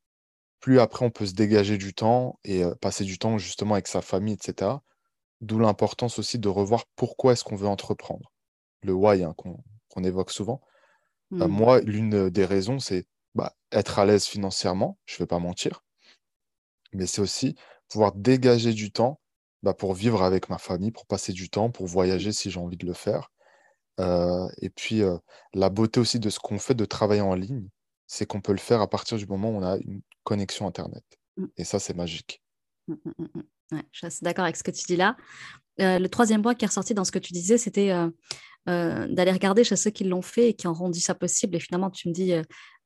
[0.60, 3.88] plus après on peut se dégager du temps et euh, passer du temps justement avec
[3.88, 4.72] sa famille, etc.
[5.42, 8.32] D'où l'importance aussi de revoir pourquoi est-ce qu'on veut entreprendre.
[8.84, 10.62] Le why hein, qu'on évoque souvent.
[11.30, 11.46] Mmh.
[11.46, 15.84] moi, l'une des raisons, c'est bah, être à l'aise financièrement, je ne vais pas mentir,
[16.94, 17.56] mais c'est aussi
[17.88, 19.21] pouvoir dégager du temps
[19.64, 22.78] bah, pour vivre avec ma famille, pour passer du temps, pour voyager si j'ai envie
[22.78, 23.32] de le faire.
[24.00, 25.18] Euh, et puis, euh,
[25.54, 27.68] la beauté aussi de ce qu'on fait de travailler en ligne,
[28.08, 31.04] c'est qu'on peut le faire à partir du moment où on a une connexion Internet.
[31.38, 31.46] Mmh.
[31.58, 32.42] Et ça, c'est magique.
[32.88, 35.16] Mmh, mmh, je suis assez d'accord avec ce que tu dis là.
[35.80, 37.94] Euh, le troisième point qui est ressorti dans ce que tu disais, c'était
[38.66, 41.56] d'aller regarder chez ceux qui l'ont fait et qui ont rendu ça possible.
[41.56, 42.34] Et finalement, tu me dis,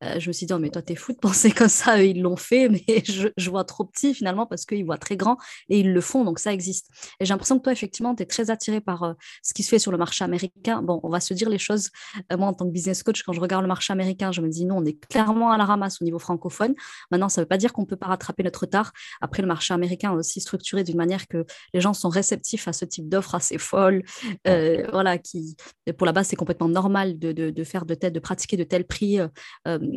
[0.05, 2.07] euh, je me suis dit, oh, mais toi, t'es fou de penser comme ça, eux,
[2.07, 5.37] ils l'ont fait, mais je, vois trop petit finalement parce qu'ils voient très grand
[5.69, 6.89] et ils le font, donc ça existe.
[7.19, 9.13] Et j'ai l'impression que toi, effectivement, tu es très attiré par euh,
[9.43, 10.81] ce qui se fait sur le marché américain.
[10.81, 11.89] Bon, on va se dire les choses.
[12.31, 14.49] Euh, moi, en tant que business coach, quand je regarde le marché américain, je me
[14.49, 16.75] dis, non, on est clairement à la ramasse au niveau francophone.
[17.11, 18.91] Maintenant, ça ne veut pas dire qu'on ne peut pas rattraper notre retard.
[19.21, 22.73] Après, le marché américain est aussi structuré d'une manière que les gens sont réceptifs à
[22.73, 24.03] ce type d'offres assez folles,
[24.45, 25.55] voilà, qui,
[25.97, 28.63] pour la base, c'est complètement normal de, de, de, faire de tel, de pratiquer de
[28.63, 29.19] tels prix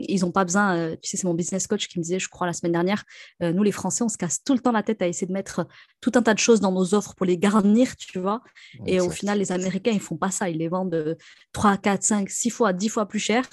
[0.09, 2.29] ils n'ont pas besoin, euh, tu sais, c'est mon business coach qui me disait, je
[2.29, 3.05] crois, la semaine dernière,
[3.43, 5.33] euh, nous, les Français, on se casse tout le temps la tête à essayer de
[5.33, 5.67] mettre
[6.01, 8.43] tout un tas de choses dans nos offres pour les garnir, tu vois.
[8.87, 10.49] et au final, les Américains, ils font pas ça.
[10.49, 11.17] Ils les vendent
[11.53, 13.49] 3, 4, 5, 6 fois, 10 fois plus cher.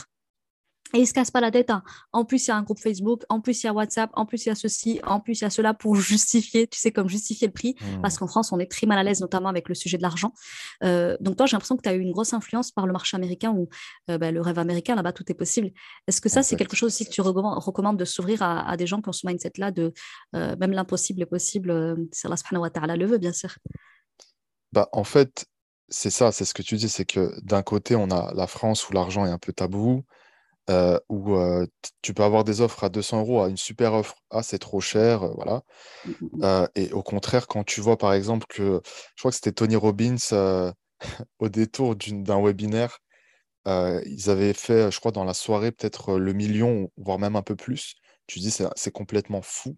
[0.94, 1.72] Et ils se cassent pas la tête.
[1.72, 1.84] Hein.
[2.14, 4.26] En plus, il y a un groupe Facebook, en plus, il y a WhatsApp, en
[4.26, 6.92] plus, il y a ceci, en plus, il y a cela pour justifier, tu sais,
[6.92, 7.76] comme justifier le prix.
[7.82, 8.02] Mmh.
[8.02, 10.32] Parce qu'en France, on est très mal à l'aise, notamment avec le sujet de l'argent.
[10.84, 13.18] Euh, donc, toi, j'ai l'impression que tu as eu une grosse influence par le marché
[13.18, 13.68] américain où
[14.10, 15.72] euh, bah, le rêve américain, là-bas, tout est possible.
[16.08, 19.02] Est-ce que ça, c'est quelque chose aussi que tu recommandes, de s'ouvrir à, des gens
[19.02, 19.92] qui ont ce mindset-là de
[20.36, 23.56] euh, même l'impossible est possible, c'est Allah subhanahu wa ta'ala le veut, bien sûr?
[24.72, 25.46] Bah, En fait,
[25.90, 28.90] c'est ça, c'est ce que tu dis, c'est que d'un côté, on a la France
[28.90, 30.04] où l'argent est un peu tabou.
[30.72, 31.68] Euh, où euh,
[32.02, 34.82] tu peux avoir des offres à 200 euros à une super offre, ah c'est trop
[34.82, 35.62] cher, euh, voilà.
[36.06, 36.68] Mmh, mmh, mmh.
[36.74, 38.82] et au contraire, quand tu vois par exemple que,
[39.16, 40.16] je crois que c'était Tony Robbins
[41.40, 42.98] au détour d'un webinaire,
[43.68, 47.56] ils avaient fait, je crois, dans la soirée peut-être le million, voire même un peu
[47.56, 47.96] plus.
[48.28, 49.78] Tu dis c'est complètement fou.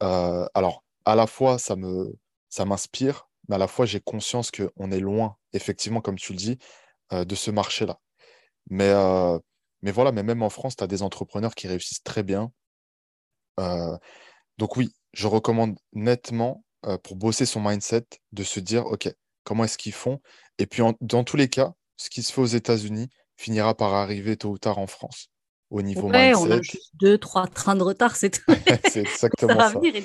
[0.00, 2.12] alors, à la fois, ça me,
[2.48, 6.38] ça m'inspire, mais à la fois, j'ai conscience qu'on est loin, effectivement, comme tu le
[6.38, 6.58] dis,
[7.12, 8.00] de ce marché-là.
[8.68, 8.92] Mais
[9.82, 12.52] mais voilà, mais même en France, tu as des entrepreneurs qui réussissent très bien.
[13.60, 13.96] Euh,
[14.58, 16.62] donc oui, je recommande nettement
[17.02, 19.08] pour bosser son mindset, de se dire, OK,
[19.42, 20.20] comment est-ce qu'ils font?
[20.58, 24.36] Et puis, dans tous les cas, ce qui se fait aux États-Unis finira par arriver
[24.36, 25.30] tôt ou tard en France.
[25.70, 28.42] Au niveau ouais, on a juste deux, trois trains de retard, c'est tout.
[28.88, 29.64] c'est exactement ça.
[29.64, 29.78] Va ça.
[29.78, 30.04] Venir,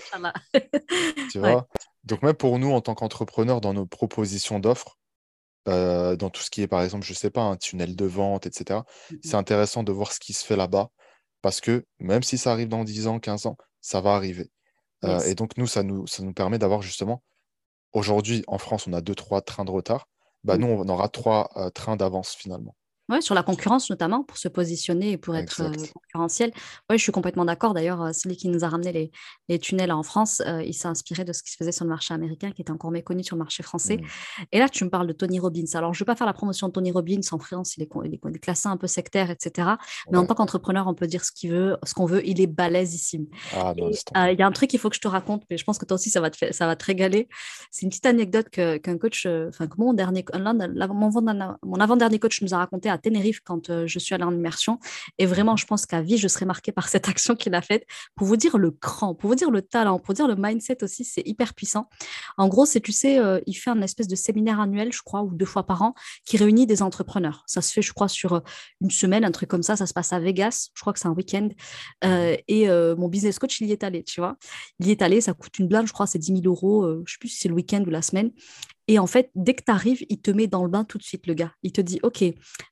[1.31, 1.67] tu vois?
[2.03, 4.97] Donc, même pour nous, en tant qu'entrepreneurs, dans nos propositions d'offres,
[5.67, 8.45] euh, dans tout ce qui est, par exemple, je sais pas, un tunnel de vente,
[8.47, 10.89] etc., mmh c'est intéressant de voir ce qui se fait là-bas
[11.41, 14.51] parce que même si ça arrive dans 10 ans, 15 ans, ça va arriver.
[15.03, 17.23] Euh, et donc, nous, ça nous, ça nous permet d'avoir justement,
[17.93, 20.07] aujourd'hui, en France, on a deux, trois trains de retard.
[20.43, 22.75] Bah, nous, on aura trois euh, trains d'avance finalement.
[23.11, 26.53] Ouais, sur la concurrence notamment, pour se positionner et pour être euh, concurrentiel.
[26.89, 27.73] Oui, je suis complètement d'accord.
[27.73, 29.11] D'ailleurs, euh, celui qui nous a ramené les,
[29.49, 31.89] les tunnels en France, euh, il s'est inspiré de ce qui se faisait sur le
[31.89, 33.97] marché américain, qui était encore méconnu sur le marché français.
[33.97, 34.43] Mmh.
[34.53, 35.65] Et là, tu me parles de Tony Robbins.
[35.73, 37.19] Alors, je ne vais pas faire la promotion de Tony Robbins.
[37.31, 39.71] En France, il est, il est classé un peu sectaire, etc.
[40.09, 42.25] Mais en tant qu'entrepreneur, on peut dire ce qu'il veut, ce qu'on veut.
[42.25, 43.27] Il est balèzissime.
[43.53, 43.73] Ah,
[44.31, 45.85] il y a un truc qu'il faut que je te raconte, mais je pense que
[45.85, 47.27] toi aussi, ça va te, ça va te régaler.
[47.71, 52.57] C'est une petite anecdote qu'un coach, enfin, que mon, dernier, mon avant-dernier coach nous a
[52.57, 54.79] raconté à Tenerife quand euh, je suis allée en immersion.
[55.17, 57.85] Et vraiment, je pense qu'à vie, je serai marquée par cette action qu'il a faite
[58.15, 61.03] pour vous dire le cran, pour vous dire le talent, pour dire le mindset aussi,
[61.03, 61.89] c'est hyper puissant.
[62.37, 65.21] En gros, c'est, tu sais, euh, il fait un espèce de séminaire annuel, je crois,
[65.23, 65.93] ou deux fois par an,
[66.25, 67.43] qui réunit des entrepreneurs.
[67.47, 68.39] Ça se fait, je crois, sur euh,
[68.81, 69.75] une semaine, un truc comme ça.
[69.75, 70.69] Ça se passe à Vegas.
[70.73, 71.49] Je crois que c'est un week-end.
[72.47, 74.37] et mon business coach, il y est allé, tu vois.
[74.79, 76.87] Il y est allé, ça coûte une blinde, je crois, c'est 10 000 euros.
[76.87, 78.31] je ne sais plus si c'est le week-end ou la semaine.
[78.91, 81.03] Et en fait, dès que tu arrives, il te met dans le bain tout de
[81.03, 81.53] suite, le gars.
[81.63, 82.25] Il te dit, OK,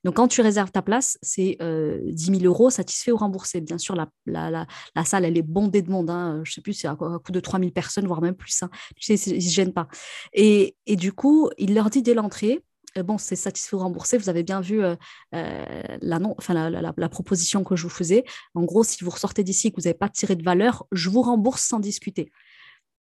[0.04, 3.62] donc quand tu réserves ta place, c'est euh, 10 000 euros satisfait ou remboursé.
[3.62, 4.66] Bien sûr, la,
[5.06, 6.10] salle, elle est bondée de monde.
[6.10, 6.42] Hein.
[6.44, 8.62] Je sais plus, c'est à, coup de 3 000 personnes, voire même plus.
[8.62, 8.68] Hein.
[8.96, 9.88] Tu sais, ils ne se gênent pas.
[10.34, 12.62] Et, du coup, il leur dit dès l'entrée,
[12.98, 14.18] euh, bon, c'est satisfait ou remboursé.
[14.18, 14.96] Vous avez bien vu euh,
[15.34, 15.64] euh,
[16.02, 18.24] la, la, proposition que je vous faisais.
[18.54, 21.08] En gros, si vous ressortez d'ici et que vous n'avez pas tiré de valeur, je
[21.08, 22.30] vous rembourse sans discuter.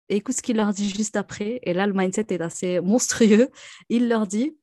[0.10, 1.60] Et écoute ce qu'il leur dit juste après.
[1.64, 3.50] Et là, le mindset est assez monstrueux.
[3.90, 4.56] Il leur dit,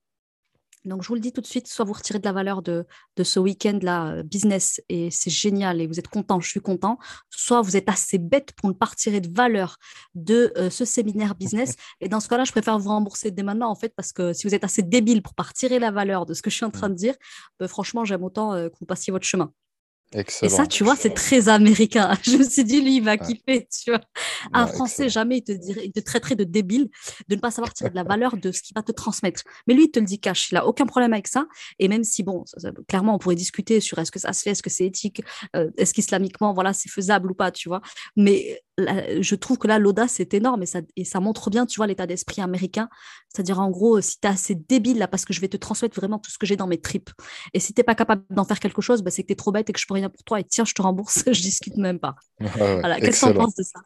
[0.86, 2.86] donc je vous le dis tout de suite, soit vous retirez de la valeur de,
[3.16, 6.98] de ce week-end-là, euh, business, et c'est génial, et vous êtes content, je suis content,
[7.28, 9.76] soit vous êtes assez bête pour ne pas retirer de valeur
[10.14, 11.74] de euh, ce séminaire business.
[12.00, 14.46] Et dans ce cas-là, je préfère vous rembourser dès maintenant, en fait, parce que si
[14.46, 16.64] vous êtes assez débile pour ne pas retirer la valeur de ce que je suis
[16.64, 17.14] en train de dire,
[17.58, 19.52] ben, franchement, j'aime autant euh, que vous passiez votre chemin.
[20.14, 22.16] Et ça, tu vois, c'est très américain.
[22.22, 24.00] Je me suis dit, lui, il va kiffer, tu vois.
[24.52, 26.88] Un Français, jamais il te, dirait, il te traiterait de débile
[27.28, 29.42] de ne pas savoir tirer de la valeur de ce qu'il va te transmettre.
[29.66, 30.50] Mais lui, il te le dit cash.
[30.50, 31.46] Il n'a aucun problème avec ça.
[31.78, 32.44] Et même si, bon,
[32.88, 35.22] clairement, on pourrait discuter sur est-ce que ça se fait, est-ce que c'est éthique,
[35.56, 37.82] euh, est-ce qu'islamiquement, voilà, c'est faisable ou pas, tu vois.
[38.16, 41.76] Mais je trouve que là, l'audace est énorme et ça, et ça montre bien, tu
[41.76, 42.88] vois, l'état d'esprit américain.
[43.36, 45.94] C'est-à-dire, en gros, si tu es assez débile là, parce que je vais te transmettre
[45.94, 47.10] vraiment tout ce que j'ai dans mes tripes.
[47.52, 49.36] Et si tu n'es pas capable d'en faire quelque chose, bah, c'est que tu es
[49.36, 50.40] trop bête et que je peux rien pour toi.
[50.40, 52.16] Et tiens, je te rembourse, je discute même pas.
[52.40, 53.80] Qu'est-ce que tu penses de ça?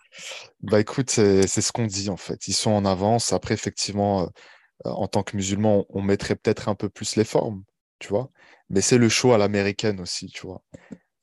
[0.60, 2.46] Bah écoute, c'est ce qu'on dit en fait.
[2.46, 3.32] Ils sont en avance.
[3.32, 4.22] Après, effectivement,
[4.86, 7.64] euh, en tant que musulman, on mettrait peut-être un peu plus les formes,
[7.98, 8.30] tu vois.
[8.68, 10.62] Mais c'est le show à l'américaine aussi, tu vois.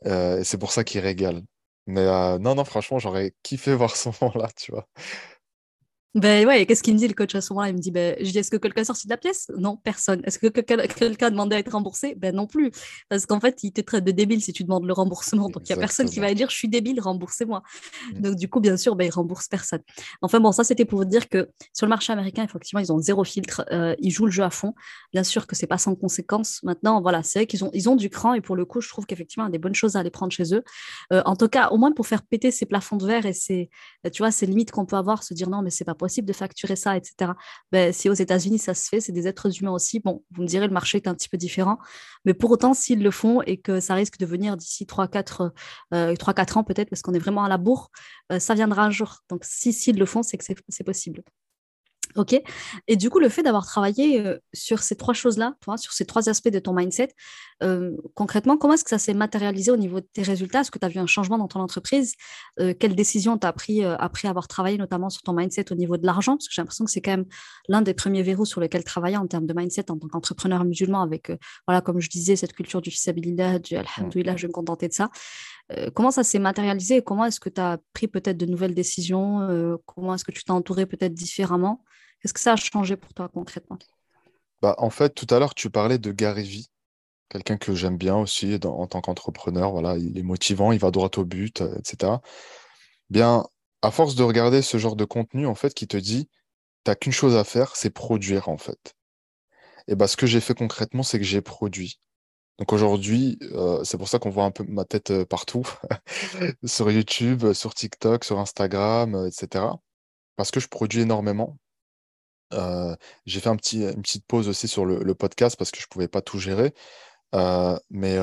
[0.06, 1.44] Euh, et c'est pour ça qu'ils régalent.
[1.86, 4.88] Mais euh, non, non, franchement, j'aurais kiffé voir ce moment-là, tu vois.
[6.15, 8.15] Ben ouais, qu'est-ce qu'il me dit le coach à ce moment-là Il me dit, ben,
[8.20, 9.52] je dis, est-ce que quelqu'un est sorti de la pièce?
[9.58, 10.22] Non, personne.
[10.24, 12.15] Est-ce que quelqu'un a demandé à être remboursé?
[12.15, 12.72] Ben non plus.
[13.10, 15.50] Parce qu'en fait, il te traite de débile si tu demandes le remboursement.
[15.50, 17.62] Donc, il n'y a personne qui va dire, je suis débile, remboursez-moi.
[18.13, 18.22] Mmh.
[18.22, 19.82] Donc, du coup, bien sûr, ben, il rembourse personne.
[20.22, 23.00] Enfin bon, ça, c'était pour vous dire que sur le marché américain, effectivement, ils ont
[23.00, 23.65] zéro filtre.
[23.72, 24.74] Euh, ils jouent le jeu à fond.
[25.13, 26.62] Bien sûr que c'est pas sans conséquence.
[26.63, 28.89] Maintenant, voilà, c'est vrai qu'ils ont, ils ont du cran et pour le coup, je
[28.89, 30.63] trouve qu'effectivement, il y a des bonnes choses à aller prendre chez eux.
[31.13, 33.70] Euh, en tout cas, au moins pour faire péter ces plafonds de verre et ces,
[34.12, 36.34] tu vois, ces limites qu'on peut avoir, se dire non, mais c'est pas possible de
[36.34, 37.32] facturer ça etc.
[37.72, 40.00] Ben, si aux États-Unis ça se fait, c'est des êtres humains aussi.
[40.00, 41.78] Bon, vous me direz, le marché est un petit peu différent,
[42.26, 45.52] mais pour autant, s'ils le font et que ça risque de venir d'ici 3-4
[45.94, 46.16] euh,
[46.56, 47.90] ans peut-être, parce qu'on est vraiment à la bourre,
[48.32, 49.20] euh, ça viendra un jour.
[49.30, 51.24] Donc, si s'ils le font, c'est que c'est possible.
[52.18, 52.42] Ok.
[52.88, 56.30] Et du coup, le fait d'avoir travaillé euh, sur ces trois choses-là, sur ces trois
[56.30, 57.10] aspects de ton mindset,
[57.62, 60.62] euh, concrètement, comment est-ce que ça s'est matérialisé au niveau de tes résultats?
[60.62, 62.16] Est-ce que tu as vu un changement dans ton entreprise?
[62.60, 65.96] Euh, Quelles décisions tu as pris après avoir travaillé notamment sur ton mindset au niveau
[65.98, 66.38] de l'argent?
[66.38, 67.26] Parce que j'ai l'impression que c'est quand même
[67.68, 71.04] l'un des premiers verrous sur lesquels travailler en termes de mindset en tant qu'entrepreneur musulman
[71.04, 71.32] avec,
[71.68, 74.94] voilà, comme je disais, cette culture du fisabilillah, du alhamdoulilah, je vais me contenter de
[74.94, 75.12] ça.
[75.94, 79.78] comment ça s'est matérialisé Comment est-ce que tu as pris peut-être de nouvelles décisions?
[79.86, 81.84] Comment est-ce que tu t'es entouré peut-être différemment?
[82.22, 83.78] Qu'est-ce que ça a changé pour toi concrètement?
[84.62, 86.70] Bah, En fait, tout à l'heure, tu parlais de Gary Vee,
[87.30, 89.72] quelqu'un que j'aime bien aussi en tant qu'entrepreneur.
[89.72, 92.14] Voilà, il est motivant, il va droit au but, euh, etc.
[93.10, 93.46] Bien,
[93.82, 96.28] à force de regarder ce genre de contenu, en fait, qui te dit,
[96.86, 98.96] tu n'as qu'une chose à faire, c'est produire, en fait.
[99.88, 102.00] Et bah, ce que j'ai fait concrètement, c'est que j'ai produit.
[102.60, 105.64] Donc aujourd'hui, euh, c'est pour ça qu'on voit un peu ma tête euh, partout,
[106.66, 109.66] sur YouTube, sur TikTok, sur Instagram, etc.
[110.36, 111.58] parce que je produis énormément.
[112.52, 116.22] J'ai fait une petite pause aussi sur le, podcast parce que je ne pouvais pas
[116.22, 116.74] tout gérer.
[117.90, 118.18] mais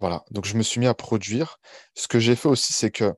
[0.00, 1.58] voilà, donc je me suis mis à produire.
[1.94, 3.14] Ce que j'ai fait aussi, c'est que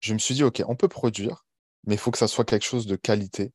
[0.00, 1.46] je me suis dit, OK, on peut produire,
[1.84, 3.52] mais il faut que ça soit quelque chose de qualité.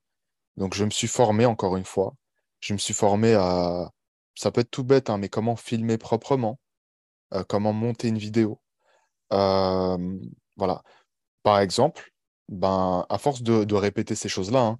[0.58, 2.16] Donc je me suis formé encore une fois.
[2.62, 3.92] Je me suis formé à,
[4.36, 6.60] ça peut être tout bête, hein, mais comment filmer proprement,
[7.34, 8.62] euh, comment monter une vidéo.
[9.34, 9.98] Euh,
[10.58, 10.84] voilà.
[11.44, 12.12] Par exemple,
[12.50, 14.80] ben, à force de, répéter ces choses-là, hein,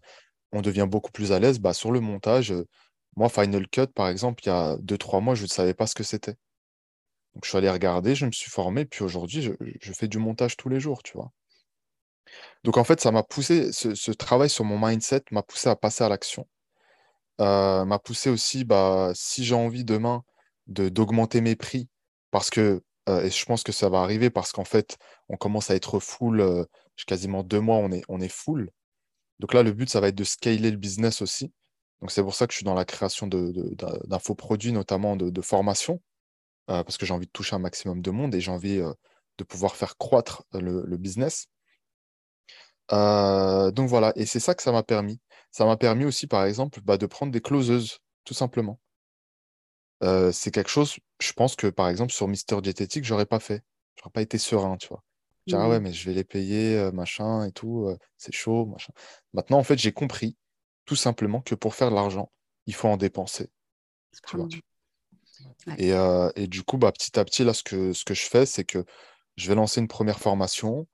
[0.56, 2.54] on devient beaucoup plus à l'aise bah, sur le montage.
[3.16, 5.96] Moi, Final Cut, par exemple, il y a 2-3 mois, je ne savais pas ce
[5.96, 6.36] que c'était.
[7.34, 10.58] Donc, je suis allé regarder, je me suis formé, puis aujourd'hui, je, fais du montage
[10.58, 11.32] tous les jours, tu vois.
[12.64, 16.04] Donc, en fait, ça m'a poussé, ce, travail sur mon mindset m'a poussé à passer
[16.04, 16.48] à l'action.
[17.42, 20.24] Euh, m'a poussé aussi, bah, si j'ai envie demain
[20.68, 21.90] de d'augmenter mes prix,
[22.32, 24.98] parce que, euh, et je pense que ça va arriver, parce qu'en fait,
[25.30, 26.66] on commence à être full, euh,
[27.08, 28.72] quasiment deux mois, on est, on est full.
[29.40, 31.52] Donc là, le but, ça va être de scaler le business aussi.
[32.02, 36.02] Donc c'est pour ça que je suis dans la création d'infoproduits, notamment de, de formation.
[36.70, 38.92] Euh, parce que j'ai envie de toucher un maximum de monde et j'ai envie euh,
[39.38, 41.48] de pouvoir faire croître le, business.
[42.92, 45.20] Euh, donc voilà, et c'est ça que ça m'a permis.
[45.52, 48.80] Ça m'a permis aussi, par exemple, bah, de prendre des closeuses, tout simplement.
[50.32, 53.64] c'est quelque chose, je pense que par exemple sur Mister Dietetic, j'aurais pas fait.
[53.98, 55.04] J'aurais pas été serein, tu vois.
[55.48, 55.84] Dire, ah ouais, mmh.
[55.84, 58.94] mais je vais les payer, machin et tout, c'est chaud, machin.
[59.34, 60.36] Maintenant, en fait, j'ai compris
[60.86, 62.32] tout simplement que pour faire de l'argent,
[62.66, 63.50] il faut en dépenser.
[64.28, 64.48] Tu vois.
[65.80, 68.46] Euh, et, du coup, bah, petit à petit, là, ce que, ce que je fais,
[68.46, 68.86] c'est que
[69.36, 70.88] je vais lancer une première formation.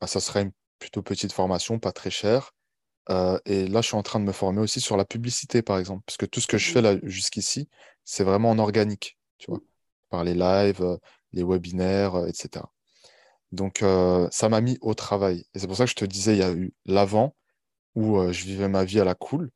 [0.00, 2.52] Bah, ça sera une plutôt petite formation, pas très chère.
[3.10, 5.78] Euh, et là, je suis en train de me former aussi sur la publicité, par
[5.78, 6.02] exemple.
[6.06, 7.68] Parce que tout ce que je fais là jusqu'ici,
[8.04, 9.60] c'est vraiment en organique, tu vois,
[10.08, 10.96] par les lives, euh,
[11.32, 12.64] les webinaires, etc.
[13.52, 13.84] Donc,
[14.30, 15.44] ça m'a mis au travail.
[15.54, 17.36] Et c'est pour ça que je te disais, il y a eu l'avant,
[17.94, 19.50] où je vivais ma vie à la cool.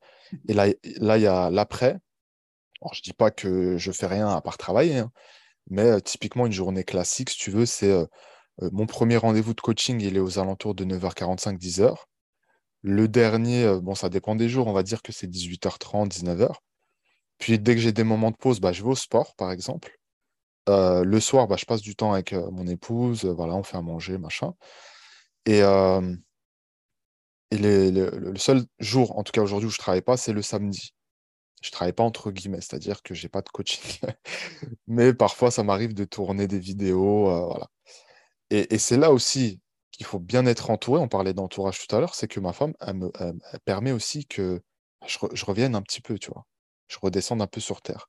[0.48, 0.66] Et là,
[1.00, 1.98] là il y a l'après,
[2.82, 5.12] alors, je dis pas que je fais rien à part travailler, hein,
[5.70, 8.06] mais euh, typiquement, une journée classique, si tu veux, c'est euh,
[8.62, 11.96] euh, mon premier rendez-vous de coaching, il est aux alentours de 9h45, 10h.
[12.82, 16.54] Le dernier, bon, ça dépend des jours, on va dire que c'est 18h30, 19h.
[17.38, 19.95] Puis dès que j'ai des moments de pause, bah, je vais au sport, par exemple.
[20.68, 24.18] Le soir, bah, je passe du temps avec mon épouse, voilà, on fait à manger,
[24.18, 24.54] machin.
[25.46, 25.60] Et,
[27.52, 30.92] le seul jour, en tout cas aujourd'hui, où je ne travaille pas, c'est le samedi
[31.62, 34.00] je travaille pas entre guillemets, c'est-à-dire que j'ai pas de coaching.
[34.86, 37.24] Mais parfois, ça m'arrive de tourner des vidéos.
[37.46, 37.68] Voilà.
[38.50, 41.00] Et, c'est là aussi qu'il faut bien être entouré.
[41.00, 43.10] On parlait d'entourage tout à l'heure, c'est que ma femme, elle me
[43.64, 44.62] permet aussi que
[45.06, 46.46] je, revienne un petit peu, tu vois.
[46.88, 48.08] Je redescende un peu sur terre.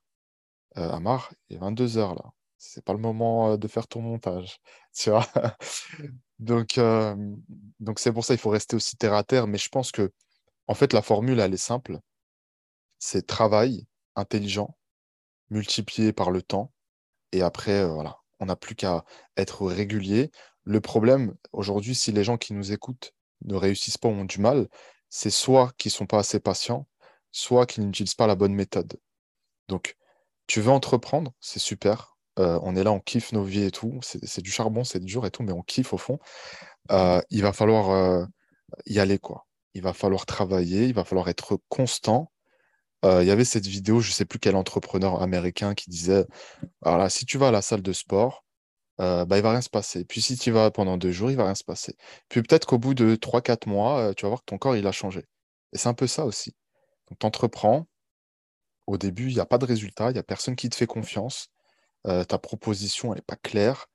[0.76, 2.30] Amar, il est 22 heures là.
[2.58, 4.60] C'est pas le moment euh, de faire ton montage,
[4.94, 5.26] tu vois?
[6.38, 6.78] donc,
[7.80, 9.46] donc c'est pour ça qu'il faut rester aussi terre à terre.
[9.46, 10.12] Mais je pense que,
[10.68, 12.00] en fait, la formule, elle est simple
[12.98, 14.76] c'est travail intelligent
[15.50, 16.72] multiplié par le temps.
[17.32, 19.04] Et après, euh, voilà, on n'a plus qu'à
[19.36, 20.30] être régulier.
[20.64, 24.40] Le problème aujourd'hui, si les gens qui nous écoutent ne réussissent pas ou ont du
[24.40, 24.68] mal,
[25.10, 26.88] c'est soit qu'ils ne sont pas assez patients,
[27.32, 29.00] soit qu'ils n'utilisent pas la bonne méthode.
[29.68, 29.96] Donc,
[30.46, 32.17] tu veux entreprendre, c'est super.
[32.38, 33.98] Euh, on est là, on kiffe nos vies et tout.
[34.02, 36.18] C'est du charbon, c'est dur et tout, mais on kiffe au fond.
[36.90, 38.26] Euh, il va falloir
[38.86, 39.46] y aller, quoi.
[39.74, 42.30] Il va falloir travailler, il va falloir être constant
[43.04, 46.26] euh, il y avait cette vidéo, je ne sais plus quel entrepreneur américain qui disait
[46.82, 48.44] voilà, si tu vas à la salle de sport,
[49.00, 50.04] euh, bah, il va rien se passer.
[50.04, 51.96] Puis si tu vas pendant deux jours, il va rien se passer.
[52.28, 54.76] Puis peut-être qu'au bout de trois, quatre mois, euh, tu vas voir que ton corps,
[54.76, 55.24] il a changé.
[55.72, 56.54] Et c'est un peu ça aussi.
[57.10, 57.86] Donc, tu entreprends.
[58.86, 60.86] Au début, il n'y a pas de résultat, il n'y a personne qui te fait
[60.86, 61.48] confiance.
[62.04, 63.86] Ta proposition, n'est pas claire.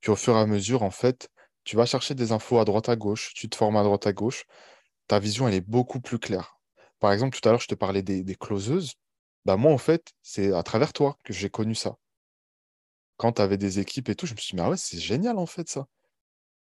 [0.00, 1.30] Puis au fur et à mesure, en fait,
[1.64, 4.12] tu vas chercher des infos à droite à gauche, tu te formes à droite à
[4.12, 4.44] gauche.
[5.06, 6.56] Ta vision, elle est beaucoup plus claire.
[6.98, 8.94] Par exemple, tout à l'heure, je te parlais des, closeuses.
[9.44, 11.96] Bah, moi, en fait, c'est à travers toi que j'ai connu ça.
[13.16, 14.98] Quand tu avais des équipes et tout, je me suis dit, mais ah ouais, c'est
[14.98, 15.86] génial, en fait, ça.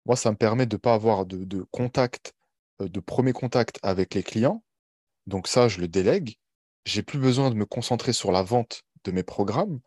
[0.07, 2.33] Moi, ça me permet de ne pas avoir de, contact,
[2.81, 4.63] euh, de premier contact avec les clients.
[5.27, 6.37] Donc ça, je le délègue.
[6.85, 9.81] J'ai plus besoin de me concentrer sur la vente de mes programmes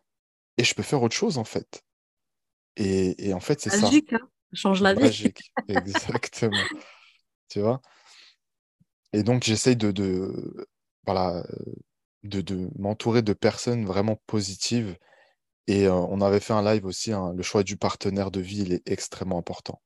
[0.60, 1.82] et je peux faire autre chose, en fait.
[2.76, 3.80] Et, en fait, c'est ça.
[3.80, 5.00] Magique, hein change la vie.
[5.00, 6.62] Magique, exactement.
[7.48, 7.80] tu vois?
[9.14, 10.68] Et donc, j'essaye de, de,
[11.06, 11.42] voilà,
[12.24, 14.98] de, de m'entourer de personnes vraiment positives.
[15.66, 18.60] Et euh, on avait fait un live aussi, hein, le choix du partenaire de vie,
[18.60, 19.80] il est extrêmement important.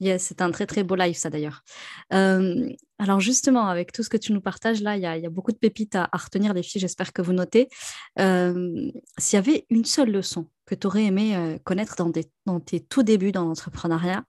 [0.00, 1.62] Yes, c'est un très très beau live ça d'ailleurs.
[2.10, 5.56] Alors justement, avec tout ce que tu nous partages là, il y, a beaucoup de
[5.56, 7.68] pépites à, retenir les filles, j'espère que vous notez.
[8.18, 8.92] S'il
[9.32, 12.10] y avait une seule leçon que tu aurais aimé connaître dans,
[12.60, 14.24] tes tout débuts dans l'entrepreneuriat,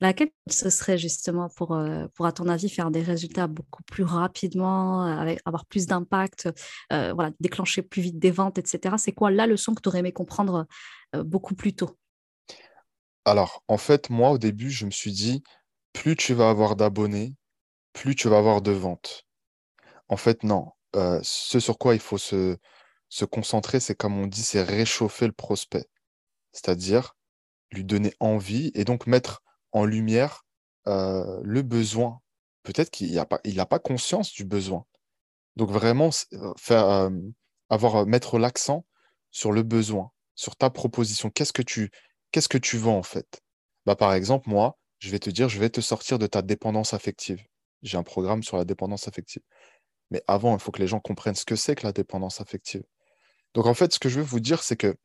[0.00, 1.80] Laquelle ce serait justement pour,
[2.14, 5.02] pour, à ton avis, faire des résultats beaucoup plus rapidement,
[5.44, 6.48] avoir plus d'impact,
[6.90, 8.96] voilà, déclencher plus vite des ventes, etc.
[8.98, 10.66] C'est quoi la leçon que tu aurais aimé comprendre
[11.14, 11.96] beaucoup plus tôt?
[13.24, 15.42] Alors, en fait, moi, au début, je me suis dit,
[15.92, 17.34] plus tu vas avoir d'abonnés,
[17.92, 19.24] plus tu vas avoir de ventes.
[20.08, 20.72] En fait, non.
[21.22, 22.56] ce sur quoi il faut se,
[23.30, 25.86] concentrer, c'est comme on dit, c'est réchauffer le prospect.
[26.52, 27.16] C'est-à-dire
[27.70, 30.44] lui donner envie et donc mettre en lumière
[30.86, 32.20] euh, le besoin.
[32.62, 34.84] Peut-être qu'il n'a pas, pas conscience du besoin.
[35.56, 37.10] Donc vraiment euh, faire, euh,
[37.70, 38.84] avoir, mettre l'accent
[39.30, 41.30] sur le besoin, sur ta proposition.
[41.30, 41.90] Qu'est-ce que tu,
[42.32, 43.42] qu'est-ce que tu vends en fait?
[43.86, 46.94] Bah, Par exemple, moi, je vais te dire, je vais te sortir de ta dépendance
[46.94, 47.42] affective.
[47.82, 49.42] J'ai un programme sur la dépendance affective.
[50.10, 52.84] Mais avant, il faut que les gens comprennent ce que c'est que la dépendance affective.
[53.54, 54.96] Donc en fait, ce que je veux vous dire, c'est que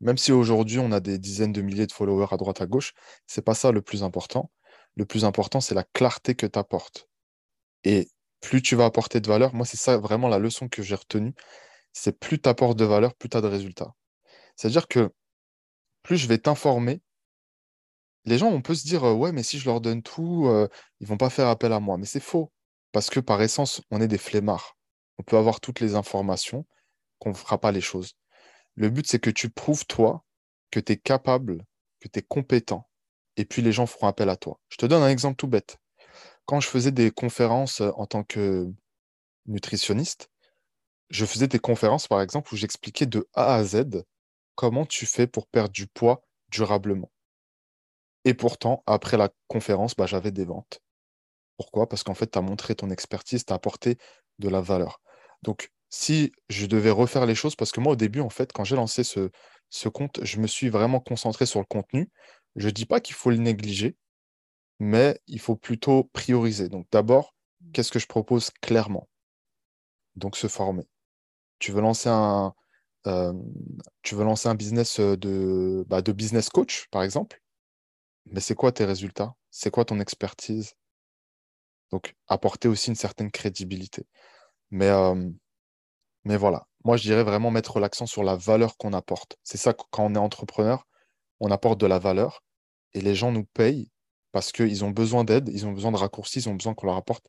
[0.00, 2.92] même si aujourd'hui on a des dizaines de milliers de followers à droite à gauche,
[3.26, 4.50] c'est pas ça le plus important.
[4.96, 7.08] Le plus important, c'est la clarté que tu apportes.
[7.84, 8.08] Et
[8.40, 11.34] plus tu vas apporter de valeur, moi c'est ça vraiment la leçon que j'ai retenue,
[11.92, 13.94] c'est plus tu apportes de valeur, plus tu as de résultats.
[14.56, 15.10] C'est-à-dire que
[16.02, 17.02] plus je vais t'informer,
[18.24, 20.68] les gens, on peut se dire, ouais, mais si je leur donne tout, euh,
[21.00, 21.98] ils vont pas faire appel à moi.
[21.98, 22.52] Mais c'est faux,
[22.92, 24.76] parce que par essence, on est des flemmards.
[25.18, 26.64] On peut avoir toutes les informations,
[27.18, 28.12] qu'on ne fera pas les choses.
[28.76, 30.24] Le but, c'est que tu prouves, toi,
[30.70, 31.64] que tu es capable,
[32.00, 32.88] que tu es compétent,
[33.36, 34.60] et puis les gens feront appel à toi.
[34.68, 35.78] Je te donne un exemple tout bête.
[36.46, 38.72] Quand je faisais des conférences euh, en tant que
[39.46, 40.30] nutritionniste,
[41.10, 44.04] je faisais des conférences, par exemple, où j'expliquais de A à Z
[44.54, 47.10] comment tu fais pour perdre du poids durablement.
[48.24, 50.80] Et pourtant, après la conférence, bah, j'avais des ventes.
[51.56, 51.88] Pourquoi?
[51.88, 53.98] Parce qu'en fait, tu as montré ton expertise, tu as apporté
[54.38, 55.00] de la valeur.
[55.42, 58.64] Donc, si je devais refaire les choses, parce que moi, au début, en fait, quand
[58.64, 59.30] j'ai lancé ce,
[59.68, 62.10] ce compte, je me suis vraiment concentré sur le contenu.
[62.56, 63.96] Je ne dis pas qu'il faut le négliger,
[64.78, 66.68] mais il faut plutôt prioriser.
[66.68, 67.34] Donc, d'abord,
[67.72, 69.08] qu'est-ce que je propose clairement?
[70.16, 70.84] Donc, se former.
[71.58, 72.54] Tu veux lancer un,
[73.06, 73.32] euh,
[74.02, 77.42] tu veux lancer un business de, bah, de business coach, par exemple,
[78.26, 79.34] mais c'est quoi tes résultats?
[79.50, 80.74] C'est quoi ton expertise?
[81.90, 84.06] Donc, apporter aussi une certaine crédibilité.
[84.70, 85.30] Mais euh,
[86.24, 89.36] mais voilà, moi je dirais vraiment mettre l'accent sur la valeur qu'on apporte.
[89.42, 90.86] C'est ça, quand on est entrepreneur,
[91.40, 92.42] on apporte de la valeur
[92.94, 93.90] et les gens nous payent
[94.32, 96.96] parce qu'ils ont besoin d'aide, ils ont besoin de raccourcis, ils ont besoin qu'on leur
[96.96, 97.26] apporte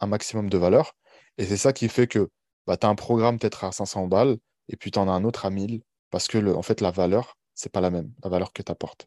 [0.00, 0.94] un maximum de valeur.
[1.38, 2.30] Et c'est ça qui fait que
[2.66, 4.38] bah, tu as un programme peut-être à 500 balles
[4.70, 7.36] et puis tu en as un autre à 1000 parce que en fait, la valeur,
[7.54, 9.06] c'est pas la même, la valeur que tu apportes.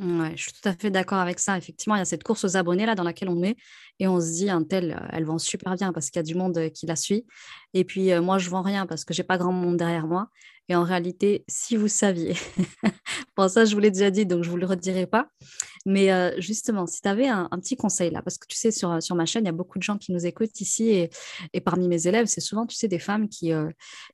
[0.00, 1.58] Je suis tout à fait d'accord avec ça.
[1.58, 3.56] Effectivement, il y a cette course aux abonnés là dans laquelle on est
[3.98, 6.22] et on se dit un tel, euh, elle vend super bien parce qu'il y a
[6.22, 7.26] du monde euh, qui la suit.
[7.74, 10.28] Et puis euh, moi, je vends rien parce que j'ai pas grand monde derrière moi.
[10.70, 12.34] Et en réalité, si vous saviez,
[13.36, 15.28] bon ça je vous l'ai déjà dit donc je vous le redirai pas.
[15.86, 19.02] Mais euh, justement, si tu avais un, petit conseil là, parce que tu sais, sur,
[19.02, 21.10] sur ma chaîne, il y a beaucoup de gens qui nous écoutent ici et,
[21.54, 23.70] et parmi mes élèves, c'est souvent, tu sais, des femmes qui, euh,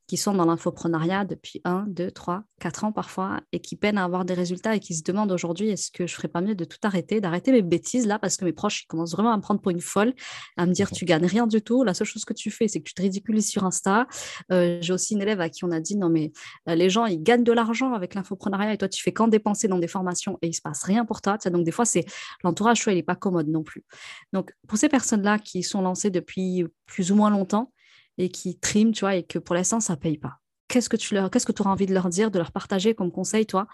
[0.06, 4.04] qui sont dans l'infoprenariat depuis 1, 2, 3, 4 ans parfois et qui peinent à
[4.04, 6.64] avoir des résultats et qui se demandent aujourd'hui est-ce que je ferais pas mieux de
[6.64, 9.42] tout arrêter, d'arrêter mes bêtises là, parce que mes proches ils commencent vraiment à me
[9.42, 10.14] prendre pour une folle,
[10.56, 12.78] à me dire tu gagnes rien du tout, la seule chose que tu fais, c'est
[12.78, 14.07] que tu te ridiculises sur Insta.
[14.50, 16.33] Euh, j'ai aussi une élève à qui on a dit non, mais
[16.66, 19.78] les gens ils gagnent de l'argent avec l'infoprenariat et toi tu fais qu'en dépenser dans
[19.78, 21.38] des formations et il se passe rien pour toi.
[21.50, 22.04] Donc, des fois, c'est
[22.42, 23.85] l'entourage, il n'est pas commode non plus.
[24.33, 27.72] Donc, pour ces personnes-là qui sont lancées depuis plus ou moins longtemps
[28.18, 30.96] et qui triment, tu vois, et que pour l'instant, ça ne paye pas, qu'est-ce que
[30.96, 33.66] tu leur, qu'est-ce que auras envie de leur dire, de leur partager comme conseil, toi,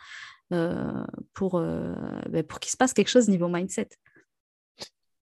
[0.52, 1.04] euh,
[1.34, 1.94] pour, euh,
[2.28, 3.88] ben, pour qu'il se passe quelque chose niveau mindset?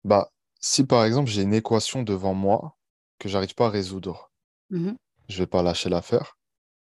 [0.04, 2.78] Bah, Si par exemple, j'ai une équation devant moi
[3.20, 4.31] que j'arrive pas à résoudre,
[4.72, 4.92] mmh
[5.30, 6.38] je vais pas lâcher l'affaire.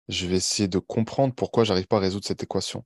[0.07, 2.83] Je vais essayer de comprendre pourquoi j'arrive pas à résoudre cette équation.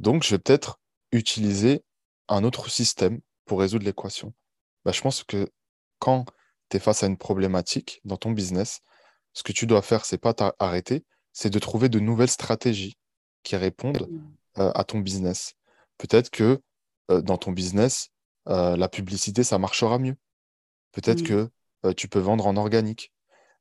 [0.00, 0.80] Donc, je vais peut-être
[1.12, 1.84] utiliser
[2.26, 4.34] un autre système pour résoudre l'équation.
[4.84, 5.48] Bah, je pense que
[6.00, 6.24] quand
[6.70, 8.80] tu es face à une problématique dans ton business,
[9.32, 12.96] ce que tu dois faire, c'est pas t'arrêter, c'est de trouver de nouvelles stratégies
[13.42, 14.08] qui répondent
[14.58, 15.54] euh, à ton business.
[15.98, 16.60] Peut-être que
[17.10, 18.08] euh, dans ton business,
[18.48, 20.16] euh, la publicité, ça marchera mieux.
[20.92, 21.48] Peut-être que
[21.96, 23.12] tu peux vendre en organique.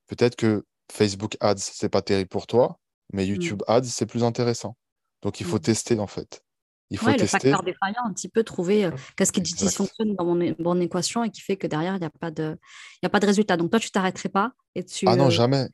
[0.09, 2.79] Peut-être que Facebook Ads, c'est pas terrible pour toi,
[3.13, 4.75] mais YouTube Ads, c'est plus intéressant.
[5.21, 6.41] Donc, il faut tester, en fait.
[6.89, 7.21] Il faut tester.
[7.21, 11.29] le facteur défaillant, un petit peu trouver euh, qu'est-ce qui dysfonctionne dans mon, équation et
[11.29, 12.57] qui fait que derrière, il n'y a, pas de,
[13.03, 13.57] a pas de résultat.
[13.57, 15.67] Donc toi, tu t'arrêterais pas et tu, Ah non, euh, jamais.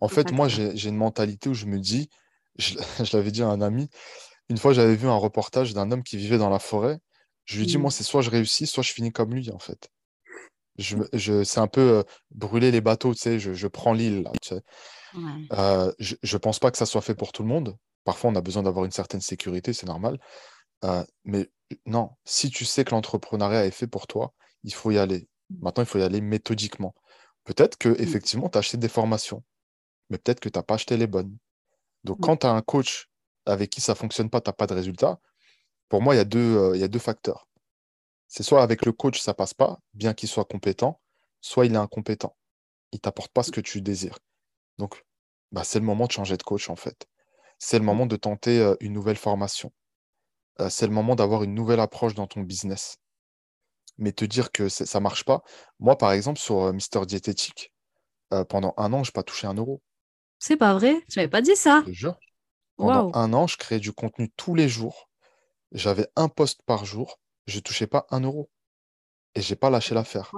[0.00, 2.08] En fait, moi, j'ai une mentalité où je me dis,
[2.58, 2.76] je,
[3.12, 3.90] l'avais dit à un ami,
[4.48, 6.98] une fois, j'avais vu un reportage d'un homme qui vivait dans la forêt.
[7.44, 7.92] Je lui dis, moi, mmh.
[7.92, 9.90] c'est soit je réussis, soit je finis comme lui, en fait.
[10.76, 14.28] Je, je, c'est un peu euh, brûler les bateaux, tu sais, je, je prends l'île.
[14.42, 14.62] Tu sais.
[15.12, 17.76] je ne pense pas que ça soit fait pour tout le monde.
[18.04, 20.18] Parfois, on a besoin d'avoir une certaine sécurité, c'est normal.
[20.84, 21.50] Euh, mais
[21.86, 25.28] non, si tu sais que l'entrepreneuriat est fait pour toi, il faut y aller.
[25.60, 26.94] Maintenant, il faut y aller méthodiquement.
[27.44, 29.42] Peut-être que effectivement, tu as acheté des formations,
[30.10, 31.36] mais peut-être que tu n'as pas acheté les bonnes.
[32.04, 33.08] Donc, quand tu as un coach
[33.46, 35.18] avec qui ça ne fonctionne pas, tu n'as pas de résultat,
[35.88, 37.46] pour moi, il y, a deux, euh, il y a deux facteurs.
[38.28, 41.00] C'est soit avec le coach, ça passe pas, bien qu'il soit compétent,
[41.40, 42.36] soit il est incompétent.
[42.92, 44.18] Il t'apporte pas ce que tu désires.
[44.78, 45.04] Donc,
[45.52, 47.06] bah, c'est le moment de changer de coach, en fait.
[47.58, 49.72] C'est le moment de tenter euh, une nouvelle formation.
[50.60, 52.98] Euh, c'est le moment d'avoir une nouvelle approche dans ton business.
[53.98, 55.42] Mais te dire que ça ne marche pas.
[55.78, 57.72] Moi, par exemple, sur Mister Diététique,
[58.48, 59.80] pendant un an, je n'ai pas touché un euro.
[60.40, 62.08] C'est pas vrai Tu m'avais pas dit ça Je.
[62.76, 65.08] Pendant un an, je créais du contenu tous les jours.
[65.72, 67.18] J'avais un poste par jour.
[67.46, 68.50] Je ne touchais pas un euro.
[69.34, 70.32] Et j'ai pas lâché l'affaire.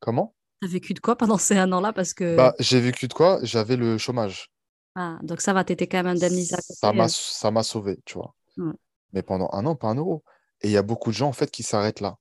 [0.00, 0.34] Comment?
[0.60, 1.92] Tu as vécu de quoi pendant ces un an-là?
[1.92, 2.36] Parce que.
[2.36, 3.38] Bah, j'ai vécu de quoi?
[3.42, 4.50] J'avais le chômage.
[4.96, 8.14] Ah, donc ça va, tu étais quand même indemnisé Ça m'a, ça m'a sauvé, tu
[8.14, 8.34] vois.
[9.12, 10.24] Mais pendant un an, pas un euro.
[10.60, 12.16] Et il y a beaucoup de gens, en fait, qui s'arrêtent là.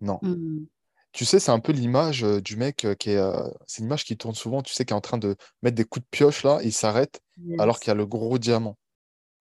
[0.00, 0.18] Non.
[0.22, 0.66] Mmh.
[1.12, 3.32] Tu sais, c'est un peu l'image du mec qui est.
[3.66, 6.04] c'est l'image qui tourne souvent, tu sais, qui est en train de mettre des coups
[6.04, 7.20] de pioche là, il s'arrête
[7.58, 8.76] alors qu'il y a le gros diamant.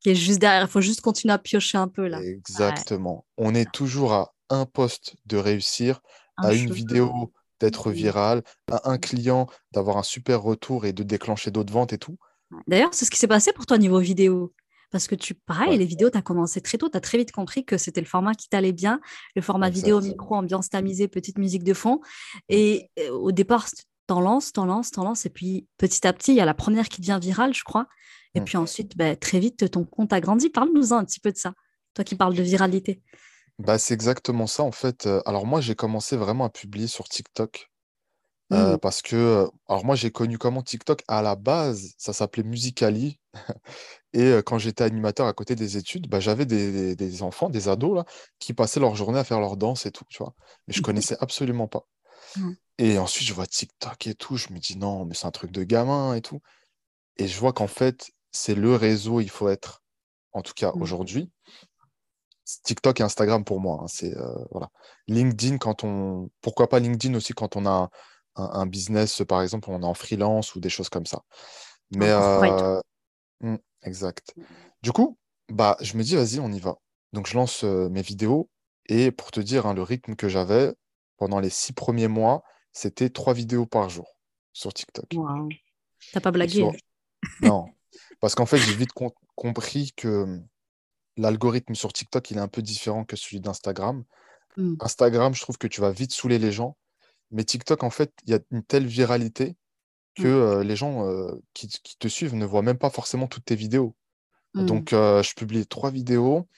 [0.07, 2.23] Qui est juste derrière, il faut juste continuer à piocher un peu là.
[2.23, 3.27] Exactement.
[3.37, 6.01] On est toujours à un poste de réussir,
[6.37, 11.51] à une vidéo d'être virale, à un client d'avoir un super retour et de déclencher
[11.51, 12.19] d'autres ventes et tout.
[12.69, 14.55] D'ailleurs, c'est ce qui s'est passé pour toi niveau vidéo.
[14.93, 17.33] Parce que tu, pareil, les vidéos, tu as commencé très tôt, tu as très vite
[17.33, 19.01] compris que c'était le format qui t'allait bien,
[19.35, 22.01] le format vidéo, micro, ambiance tamisée, petite musique de fond.
[22.49, 23.67] Et euh, au départ,
[24.07, 26.55] t'en lances, t'en lances, t'en lances, et puis petit à petit, il y a la
[26.55, 27.89] première qui devient virale, je crois.
[28.37, 30.51] Et puis ensuite, bah, très vite, ton compte a grandi.
[30.51, 31.55] Parle-nous un petit peu de ça,
[31.95, 33.03] toi qui parles de viralité.
[33.59, 35.07] Bah, c'est exactement ça, en fait.
[35.07, 37.71] Euh, alors moi, j'ai commencé vraiment à publier sur TikTok.
[38.53, 38.79] Euh, mmh.
[38.79, 43.19] parce que, alors moi, j'ai connu comment TikTok à la base, ça s'appelait Musicali.
[44.13, 48.05] Et quand j'étais animateur à côté des études, bah, j'avais des, enfants, des ados, là,
[48.39, 50.35] qui passaient leur journée à faire leur danse et tout, tu vois.
[50.69, 51.89] Mais je connaissais absolument pas.
[52.37, 52.53] Mmh.
[52.79, 55.51] Et ensuite, je vois TikTok et tout, je me dis non, mais c'est un truc
[55.51, 56.41] de gamin et tout.
[57.17, 59.83] Et je vois qu'en fait, c'est le réseau, il faut être,
[60.33, 60.83] en tout cas mmh.
[60.83, 61.31] aujourd'hui.
[62.65, 64.15] TikTok et Instagram pour moi, hein, c'est
[64.53, 64.71] voilà.
[65.09, 67.91] LinkedIn quand on, pourquoi pas LinkedIn aussi quand on a
[68.37, 71.23] un, business, par exemple, on est en freelance ou des choses comme ça.
[71.91, 72.13] Mais
[73.41, 74.35] mmh, exact.
[74.83, 75.19] Du coup,
[75.49, 76.77] bah, je me dis, vas-y, on y va.
[77.13, 78.49] Donc, je lance mes vidéos.
[78.89, 80.73] Et pour te dire, hein, le rythme que j'avais
[81.17, 84.17] pendant les six premiers mois, c'était trois vidéos par jour
[84.53, 85.07] sur TikTok.
[85.15, 85.49] Wow.
[86.13, 86.69] T'as pas blagué
[87.43, 87.67] Non.
[88.21, 88.91] Parce qu'en fait, j'ai vite
[89.35, 90.41] compris que
[91.17, 94.05] l'algorithme sur TikTok, il est un peu différent que celui d'Instagram.
[94.57, 94.75] Mmh.
[94.81, 96.77] Instagram, je trouve que tu vas vite saouler les gens.
[97.31, 99.57] Mais TikTok, en fait, il y a une telle viralité
[100.15, 100.63] que mmh.
[100.63, 101.07] les gens
[101.55, 101.69] qui,
[101.99, 103.95] te suivent ne voient même pas forcément toutes tes vidéos.
[104.55, 104.67] Mmh.
[104.67, 106.49] Donc, je publie trois vidéos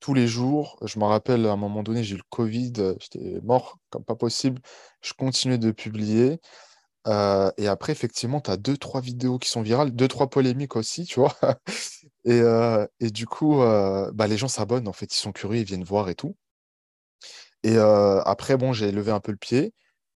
[0.00, 0.78] tous les jours.
[0.82, 4.16] Je me rappelle, à un moment donné, j'ai eu le Covid, j'étais mort comme pas
[4.16, 4.60] possible.
[5.02, 6.40] Je continuais de publier.
[7.06, 11.04] Et après, effectivement, tu as deux, trois vidéos qui sont virales, deux, trois polémiques aussi,
[11.04, 11.34] tu vois.
[12.24, 16.08] et, du coup, bah, les gens s'abonnent, en fait, ils sont curieux, ils viennent voir
[16.08, 16.36] et tout.
[17.62, 19.74] Et après, bon, j'ai levé un peu le pied.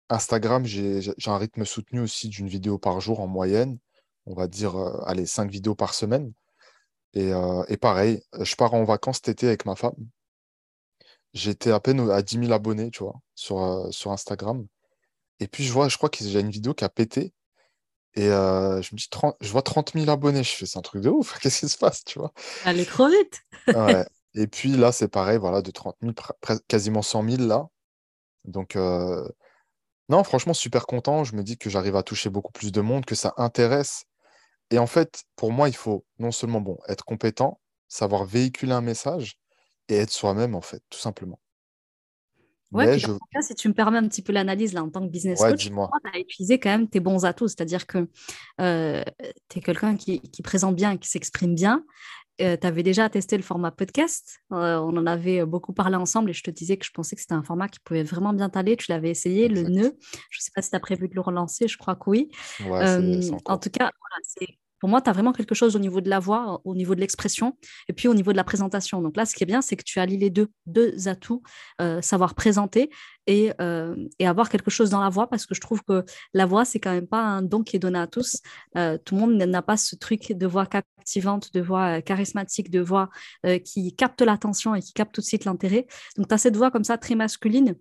[0.09, 3.79] Instagram, j'ai un rythme soutenu aussi d'une vidéo par jour en moyenne.
[4.27, 4.77] On va dire,
[5.07, 6.33] allez, cinq vidéos par semaine.
[7.15, 9.97] Et, pareil, je pars en vacances cet été avec ma femme.
[11.35, 14.67] J'étais à peine à 10 000 abonnés, tu vois, sur Instagram.
[15.41, 17.33] Et puis, je vois, je crois qu'il y a une vidéo qui a pété.
[18.15, 19.09] Et je me dis,
[19.41, 20.45] je vois 30 000 abonnés.
[20.45, 21.39] Je fais, c'est un truc de ouf.
[21.41, 22.33] Qu'est-ce qui se passe, tu vois?
[22.65, 23.43] Allez trop vite.
[24.35, 26.15] Et puis là, c'est pareil, voilà, de 30 000,
[26.69, 27.69] quasiment 100 000 là.
[28.45, 28.77] Donc,
[30.09, 31.25] non, franchement, super content.
[31.25, 34.05] Je me dis que j'arrive à toucher beaucoup plus de monde, que ça intéresse.
[34.71, 38.81] Et en fait, pour moi, il faut non seulement bon, être compétent, savoir véhiculer un
[38.81, 39.39] message
[39.89, 41.41] et être soi-même, en fait, tout simplement.
[42.73, 45.69] Ouais, si tu me permets un petit peu l'analyse là en tant que business coach,
[45.69, 48.09] tu as utilisé quand même tes bons atouts, c'est-à-dire que
[48.61, 49.03] euh,
[49.49, 51.85] tu es quelqu'un qui, qui, présente bien, qui s'exprime bien,
[52.41, 54.41] euh, tu avais déjà testé le format podcast.
[54.53, 57.21] Euh, on en avait beaucoup parlé ensemble et je te disais que je pensais que
[57.21, 58.77] c'était un format qui pouvait vraiment bien t'aller.
[58.77, 59.97] Tu l'avais essayé, le nœud.
[60.31, 62.31] Je ne sais pas si tu as prévu de le relancer, je crois que oui.
[62.63, 66.01] Euh, en tout cas, voilà, c'est pour moi, tu as vraiment quelque chose au niveau
[66.01, 67.57] de la voix, au niveau de l'expression,
[67.89, 69.01] et puis au niveau de la présentation.
[69.01, 71.41] Donc là, ce qui est bien, c'est que tu allies les deux, deux atouts,
[71.81, 72.91] euh, savoir présenter
[73.29, 76.05] et, euh, et, avoir quelque chose dans la voix, parce que je trouve que
[76.35, 78.39] la voix, c'est quand même pas un don qui est donné à tous.
[78.77, 82.81] Euh, tout le monde n'a pas ce truc de voix captivante, de voix charismatique, de
[82.81, 83.09] voix
[83.65, 85.87] qui capte l'attention et qui capte tout de suite l'intérêt.
[86.17, 87.77] Donc tu as cette voix comme ça, très masculine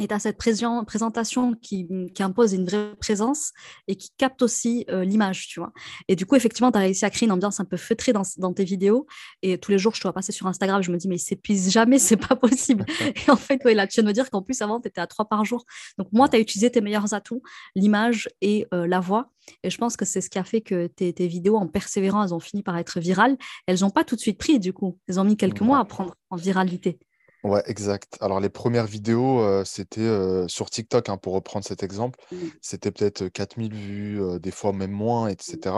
[0.00, 3.52] et tu as cette présentation qui, qui, impose une vraie présence
[3.86, 5.72] et qui capte aussi euh, l'image, tu vois.
[6.08, 8.22] Et du coup, effectivement, tu as réussi à créer une ambiance un peu feutrée dans,
[8.38, 9.06] dans, tes vidéos.
[9.42, 11.20] Et tous les jours, je te vois passer sur Instagram, je me dis, mais il
[11.20, 12.84] s'épuise jamais, c'est pas possible.
[13.00, 15.00] et en fait, ouais, là, tu viens de me dire qu'en plus, avant, tu étais
[15.00, 15.64] à trois par jour.
[15.96, 17.42] Donc, moi, tu as utilisé tes meilleurs atouts,
[17.76, 19.30] l'image et euh, la voix.
[19.62, 22.24] Et je pense que c'est ce qui a fait que tes, tes, vidéos, en persévérant,
[22.24, 23.36] elles ont fini par être virales.
[23.66, 24.98] Elles n'ont pas tout de suite pris, du coup.
[25.06, 26.98] Elles ont mis quelques mois à prendre en viralité.
[27.44, 28.16] Ouais, exact.
[28.22, 32.18] Alors, les premières vidéos, euh, c'était euh, sur TikTok, hein, pour reprendre cet exemple.
[32.32, 32.36] Mmh.
[32.62, 35.76] C'était peut-être 4000 vues, euh, des fois même moins, etc.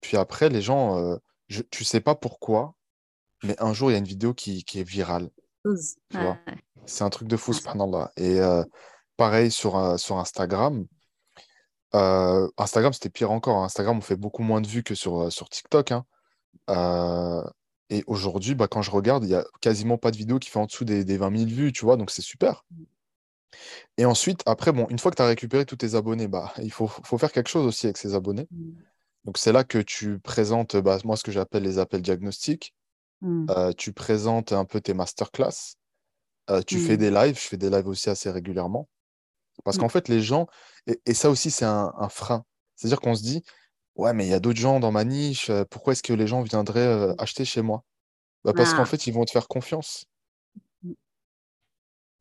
[0.00, 1.18] Puis après, les gens,
[1.48, 2.74] je, tu sais pas pourquoi,
[3.44, 5.30] mais un jour, il y a une vidéo qui, qui est virale.
[6.86, 7.52] C'est un truc de fou,
[7.92, 8.10] là.
[8.16, 8.40] Et
[9.18, 10.86] pareil sur, sur Instagram.
[11.92, 13.62] Instagram, c'était pire encore.
[13.62, 15.92] Instagram, on fait beaucoup moins de vues que sur, sur TikTok.
[15.92, 16.06] Hein.
[17.90, 20.60] Et aujourd'hui, bah, quand je regarde, il n'y a quasiment pas de vidéo qui fait
[20.60, 22.64] en dessous des, 20 000 vues, tu vois, donc c'est super.
[23.98, 26.70] Et ensuite, après, bon, une fois que tu as récupéré tous tes abonnés, bah, il
[26.70, 28.46] faut, faire quelque chose aussi avec ces abonnés.
[28.52, 28.70] Mmh.
[29.24, 32.74] Donc c'est là que tu présentes, bah, moi, ce que j'appelle les appels diagnostiques.
[33.22, 33.46] Mmh.
[33.50, 35.74] Euh, tu présentes un peu tes masterclass.
[36.48, 36.96] Euh, tu fais Mmh.
[36.96, 37.34] des lives.
[37.34, 38.88] Je fais des lives aussi assez régulièrement.
[39.64, 40.46] Parce qu'en fait, les gens,
[40.86, 42.44] et, et ça aussi, c'est un, un frein.
[42.76, 43.42] C'est-à-dire qu'on se dit,
[43.96, 46.42] ouais, mais il y a d'autres gens dans ma niche, pourquoi est-ce que les gens
[46.42, 47.84] viendraient euh, acheter chez moi?
[48.44, 50.06] Bah, parce qu'en Ah, fait, ils vont te faire confiance.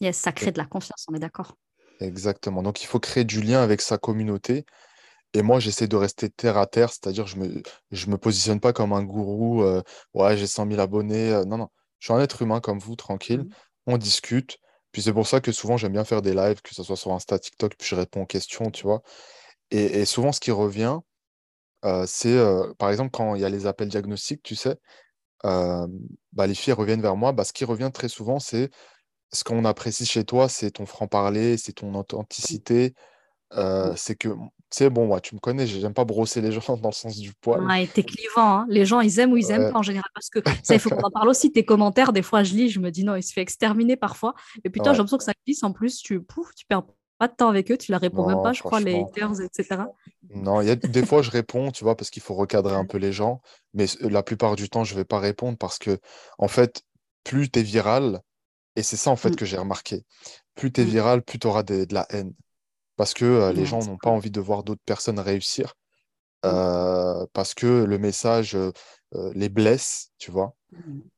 [0.01, 1.55] yes, ça crée de la confiance, on est d'accord.
[1.99, 2.63] Exactement.
[2.63, 4.65] Donc, il faut créer du lien avec sa communauté.
[5.33, 8.73] Et moi, j'essaie de rester terre à terre, c'est-à-dire je me, je me positionne pas
[8.73, 9.81] comme un gourou, euh,
[10.13, 11.31] ouais, j'ai 100 000 abonnés.
[11.33, 13.45] euh, non, non, je suis un être humain comme vous, tranquille.
[13.45, 13.49] Mmh.
[13.87, 14.57] On discute.
[14.93, 17.13] Puis c'est pour ça que souvent, j'aime bien faire des lives, que ce soit sur
[17.13, 19.01] Insta, TikTok, puis je réponds aux questions, tu vois.
[19.71, 20.99] Et, et souvent, ce qui revient,
[21.85, 24.77] euh, c'est, euh, par exemple, quand il y a les appels diagnostiques, tu sais,
[25.45, 25.87] euh,
[26.33, 27.31] bah, les filles reviennent vers moi.
[27.31, 28.69] Bah, ce qui revient très souvent, c'est
[29.31, 32.93] ce qu'on apprécie chez toi, c'est ton franc-parler, c'est ton authenticité.
[33.95, 34.35] c'est que, tu
[34.71, 37.33] sais, bon, moi, tu me connais, j'aime pas brosser les gens dans le sens du
[37.33, 37.63] poil.
[37.65, 38.65] Ouais, t'es clivant, hein.
[38.69, 40.09] Les gens, ils aiment ou ils aiment Ouais, pas en général.
[40.13, 41.51] Parce que ça, il faut qu'on en parle aussi.
[41.51, 44.33] Tes commentaires, des fois, je lis, je me dis non, il se fait exterminer parfois.
[44.63, 44.97] Et puis toi, j'ai ouais.
[44.97, 45.63] l'impression que ça glisse.
[45.63, 46.83] En plus, tu, pouf, tu perds
[47.19, 49.93] pas de temps avec eux, tu leur réponds même pas, je crois, les haters, etc.
[50.31, 52.85] non, il y a des fois, je réponds, tu vois, parce qu'il faut recadrer un
[52.85, 53.41] peu les gens,
[53.73, 55.99] mais la plupart du temps, je vais pas répondre parce que,
[56.37, 56.83] en fait,
[57.23, 58.21] plus tu es viral,
[58.75, 60.05] et c'est ça, en fait, Mm, que j'ai remarqué,
[60.55, 60.87] plus tu es mm.
[60.87, 62.33] viral, plus tu auras de la haine.
[62.97, 65.75] Parce que euh, les gens n'ont pas envie de voir d'autres personnes réussir,
[66.43, 68.71] Mm, euh, parce que le message euh,
[69.35, 70.55] les blesse, tu vois.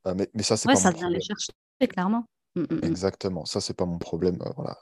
[0.06, 1.22] mais, mais ça, c'est Ouais, pas mon ça vient les problème.
[1.22, 1.52] chercher,
[1.90, 2.26] clairement.
[2.56, 4.38] Mm, mm, mm, Exactement, ça, c'est pas mon problème.
[4.42, 4.78] euh, voilà.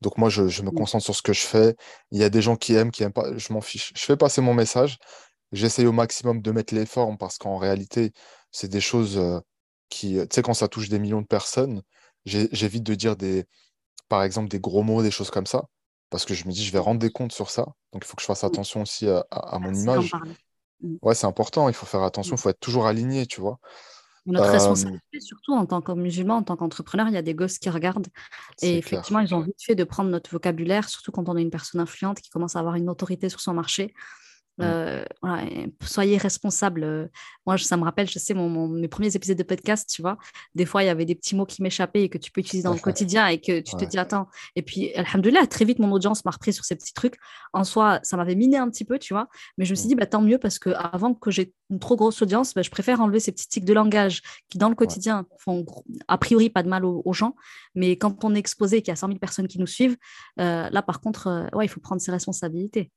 [0.00, 1.74] Donc, moi, je, je me concentre sur ce que je fais.
[2.10, 3.92] Il y a des gens qui aiment, qui aiment pas, je m'en fiche.
[3.96, 4.98] Je fais passer mon message.
[5.52, 8.12] J'essaye au maximum de mettre les formes parce qu'en réalité,
[8.52, 9.40] c'est des choses euh,
[9.90, 11.82] qui, tu sais, quand ça touche des millions de personnes,
[12.26, 13.46] j'évite de dire des,
[14.08, 15.64] par exemple, des gros mots, des choses comme ça,
[16.10, 17.66] parce que je me dis, je vais rendre des comptes sur ça.
[17.92, 20.16] Donc, il faut que je fasse attention aussi à, à- à mon d'en image.
[21.02, 23.58] Ouais, c'est important, il faut faire attention, il faut être toujours aligné, tu vois.
[24.26, 27.34] Notre Euh, responsabilité, surtout en tant que musulman, en tant qu'entrepreneur, il y a des
[27.34, 28.08] gosses qui regardent.
[28.62, 29.30] Et effectivement, clair.
[29.30, 32.20] ils ont vite fait de prendre notre vocabulaire, surtout quand on est une personne influente
[32.20, 33.94] qui commence à avoir une autorité sur son marché.
[34.62, 35.42] Euh, voilà,
[35.82, 36.84] soyez responsable.
[36.84, 37.06] Euh,
[37.46, 40.00] Moi, je- ça me rappelle, je sais, mon, mon- mes premiers épisodes de podcast, tu
[40.00, 40.16] vois,
[40.54, 42.64] des fois, il y avait des petits mots qui m'échappaient et que tu peux utiliser
[42.64, 42.78] dans le
[43.18, 44.28] quotidien et que tu te dis, attends.
[44.56, 47.16] Et puis, alhamdoulilah, très vite, mon audience m'a repris sur ces petits trucs.
[47.52, 49.28] En soi, ça m'avait miné un petit peu, tu vois,
[49.58, 49.88] mais je me suis Mm.
[49.88, 52.70] dit, bah, tant mieux parce que avant que j'ai une trop grosse audience, bah, je
[52.70, 54.76] préfère enlever ces petits tics de langage qui, dans le Ouais.
[54.76, 55.66] quotidien, font
[56.08, 57.34] a priori pas de mal aux, aux gens.
[57.74, 59.96] Mais quand on est exposé et qu'il y a 100 000 personnes qui nous suivent,
[60.40, 62.90] euh, là, par contre, euh, ouais, il faut prendre ses responsabilités.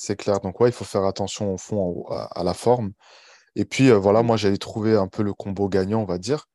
[0.00, 0.38] C'est clair.
[0.40, 2.92] Donc, ouais, il faut faire attention au fond à, à la forme.
[3.56, 4.26] Et puis, euh, voilà, Mm.
[4.26, 6.46] moi, j'allais trouver un peu le combo gagnant, on va dire.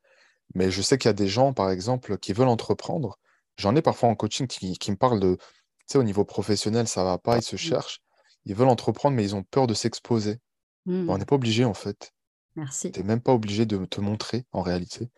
[0.54, 3.18] Mais je sais qu'il y a des gens, par exemple, qui veulent entreprendre.
[3.58, 5.42] J'en ai parfois en coaching qui, qui me parlent de, tu
[5.86, 7.58] sais, au niveau professionnel, ça va pas, ils se Mm.
[7.58, 8.00] cherchent.
[8.46, 10.38] Ils veulent entreprendre, mais ils ont peur de s'exposer.
[10.86, 11.10] Mm.
[11.10, 12.12] On n'est pas obligé, en fait.
[12.56, 12.92] Merci.
[12.92, 15.10] Tu n'es même pas obligé de te montrer, en réalité.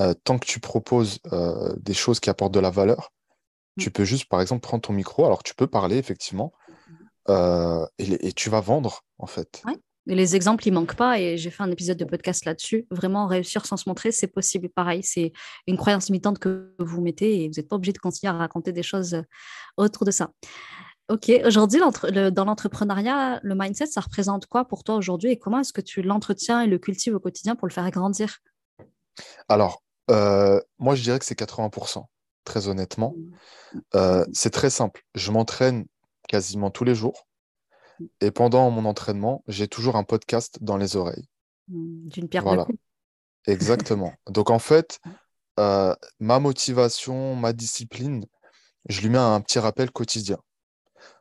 [0.00, 3.12] Euh, tant que tu proposes euh, des choses qui apportent de la valeur,
[3.78, 5.24] tu peux juste, par exemple, prendre ton micro.
[5.24, 6.52] Alors, tu peux parler, effectivement,
[7.28, 9.62] euh, et, tu vas vendre, en fait.
[9.66, 9.76] Ouais.
[10.06, 11.18] Et les exemples, ils manquent pas.
[11.18, 12.86] Et j'ai fait un épisode de podcast là-dessus.
[12.90, 14.68] Vraiment, réussir sans se montrer, c'est possible.
[14.68, 15.32] Pareil, c'est
[15.66, 18.72] une croyance limitante que vous mettez et vous n'êtes pas obligé de continuer à raconter
[18.72, 19.22] des choses euh,
[19.76, 20.30] autour de ça.
[21.10, 25.58] Ok, aujourd'hui, le- dans l'entrepreneuriat, le mindset, ça représente quoi pour toi aujourd'hui et comment
[25.58, 28.38] est-ce que tu l'entretiens et le cultives au quotidien pour le faire grandir?
[29.48, 32.04] Alors, euh, moi, je dirais que c'est 80%,
[32.44, 33.14] très honnêtement.
[33.94, 35.02] Euh, c'est très simple.
[35.14, 35.84] Je m'entraîne
[36.28, 37.26] quasiment tous les jours.
[38.20, 41.28] Et pendant mon entraînement, j'ai toujours un podcast dans les oreilles.
[41.68, 42.66] Mm, D'une pierre Voilà,
[43.46, 44.14] exactement.
[44.28, 45.00] Donc en fait,
[45.60, 48.26] euh, ma motivation, ma discipline,
[48.88, 50.38] je lui mets un petit rappel quotidien.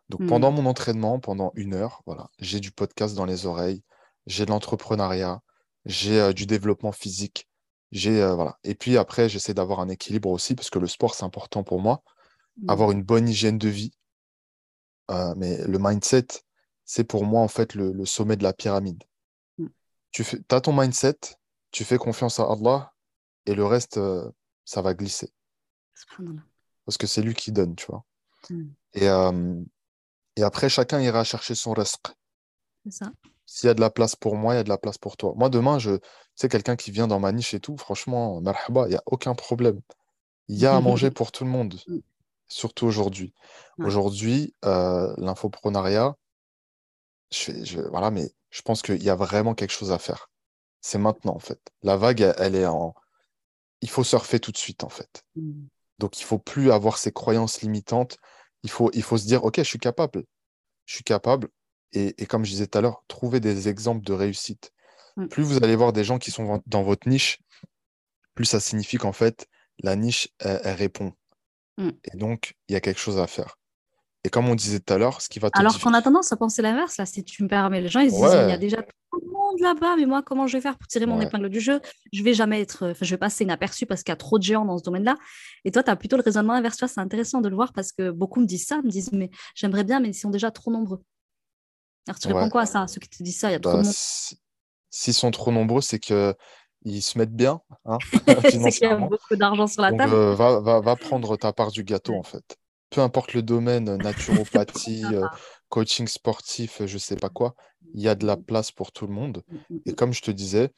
[0.09, 0.27] Donc Hmm.
[0.27, 3.83] pendant mon entraînement, pendant une heure, voilà, j'ai du podcast dans les oreilles,
[4.27, 5.41] j'ai de l'entrepreneuriat,
[5.85, 7.47] j'ai euh, du développement physique,
[7.91, 8.57] j'ai euh, voilà.
[8.63, 11.81] Et puis après, j'essaie d'avoir un équilibre aussi parce que le sport c'est important pour
[11.81, 12.03] moi,
[12.57, 12.69] Hmm.
[12.69, 13.93] avoir une bonne hygiène de vie.
[15.13, 16.27] Euh, mais le mindset,
[16.85, 19.03] c'est pour moi en fait le, le sommet de la pyramide.
[19.57, 19.67] Hmm.
[20.11, 21.17] Tu fais, as ton mindset,
[21.71, 22.93] tu fais confiance à Allah
[23.45, 24.29] et le reste, euh,
[24.65, 25.33] ça va glisser
[26.85, 28.03] parce que c'est lui qui donne, tu vois.
[28.93, 29.61] Et, euh,
[30.35, 32.07] et après, chacun ira chercher son risque.
[32.85, 33.11] C'est ça.
[33.45, 35.17] S'il y a de la place pour moi, il y a de la place pour
[35.17, 35.33] toi.
[35.35, 35.99] Moi, demain, je
[36.35, 39.35] sais quelqu'un qui vient dans ma niche et tout, franchement, marhaba, il n'y a aucun
[39.35, 39.79] problème.
[40.47, 41.99] Il y a à manger pour tout le monde, Mm.
[42.47, 43.33] Surtout aujourd'hui.
[43.79, 46.15] Aujourd'hui, euh, l'infoprenariat,
[47.31, 50.29] je, voilà, mais je pense qu'il y a vraiment quelque chose à faire.
[50.81, 51.59] C'est maintenant, en fait.
[51.81, 52.93] La vague, elle, elle est en...
[53.81, 55.23] Il faut surfer tout de suite, en fait.
[55.35, 55.65] Hmm.
[55.99, 58.17] Donc, il faut plus avoir ces croyances limitantes.
[58.63, 60.25] Il faut, il faut se dire, OK, je suis capable.
[60.85, 61.49] Je suis capable.
[61.93, 64.71] Et, et comme je disais tout à l'heure, trouver des exemples de réussite.
[65.29, 67.39] Plus vous allez voir des gens qui sont dans votre niche,
[68.33, 69.47] plus ça signifie qu'en fait,
[69.79, 71.13] la niche, elle, elle répond.
[71.77, 71.89] Mm.
[72.13, 73.57] Et donc, il y a quelque chose à faire.
[74.23, 76.31] Et comme on disait tout à l'heure, ce qui va te Alors qu'on a tendance
[76.31, 77.81] à penser l'inverse, là, si tu me permets.
[77.81, 78.45] Les gens, ils se disent, Ouais.
[78.45, 80.87] il y a déjà tout le monde là-bas, mais moi, comment je vais faire pour
[80.87, 81.25] tirer mon Ouais.
[81.25, 81.81] épingle du jeu?
[82.13, 84.43] Je vais jamais être, enfin, je vais passer inaperçu parce qu'il y a trop de
[84.43, 85.17] géants dans ce domaine-là.
[85.65, 86.77] Et toi, tu as plutôt le raisonnement inverse.
[86.87, 89.83] C'est intéressant de le voir parce que beaucoup me disent ça, me disent, mais j'aimerais
[89.83, 91.01] bien, mais ils sont déjà trop nombreux.
[92.07, 93.73] Alors, tu réponds quoi à ça, ceux qui te disent ça Il y a trop
[93.73, 93.93] Bah, de monde.
[93.93, 94.39] si-
[94.89, 96.33] S'ils sont trop nombreux, c'est que
[96.85, 98.03] ils se mettent bien hein,
[98.49, 100.13] c'est qu'il y a beaucoup d'argent sur la Donc, table.
[100.13, 102.57] euh, va, va, va prendre ta part du gâteau, en fait.
[102.89, 105.27] Peu importe le domaine, euh, naturopathie, euh,
[105.69, 107.55] coaching sportif, je sais pas quoi,
[107.93, 109.43] il y a de la place pour tout le monde.
[109.47, 110.71] Mm, mm, Et comme je te disais,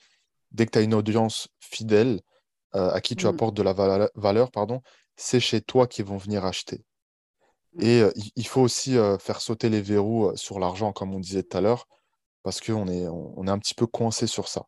[0.51, 2.21] dès que tu as une audience fidèle
[2.75, 3.29] euh, à qui tu Mm.
[3.29, 3.73] apportes de la
[4.15, 4.81] valeur, pardon,
[5.17, 6.83] c'est chez toi qu'ils vont venir acheter.
[7.75, 7.85] Mm.
[7.85, 8.03] Et
[8.35, 11.87] il faut aussi faire sauter les verrous sur l'argent, comme on disait tout à l'heure,
[12.43, 14.65] parce qu'on est, on, on est un petit peu coincé sur ça.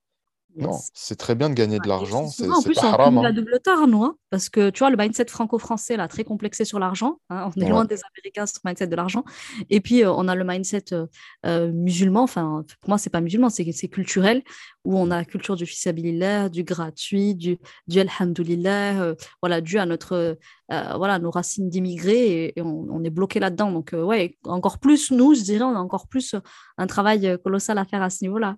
[0.60, 3.30] Non, c'est très bien de gagner de l'argent, c'est en plus, pas on cumule hein.
[3.30, 6.66] à double tard, nous, hein, parce que tu vois, le mindset franco-français, là, très complexé
[6.66, 7.70] sur l'argent, hein, on est Ouais.
[7.70, 9.24] loin des Américains sur le mindset de l'argent.
[9.70, 11.06] Et puis, euh, on a le mindset euh,
[11.46, 14.42] euh, musulman, enfin, pour moi, c'est pas musulman, c'est culturel,
[14.84, 19.86] où on a la culture du fisabilillah, du gratuit, du, du alhamdoulilah, voilà, dû à
[19.86, 20.38] notre,
[20.70, 23.72] voilà, nos racines d'immigrés, et, et on, on est bloqué là-dedans.
[23.72, 26.36] Donc, ouais, encore plus, nous, je dirais, on a encore plus
[26.78, 28.56] un travail colossal à faire à ce niveau-là.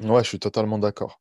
[0.00, 1.20] Ouais, je suis totalement d'accord.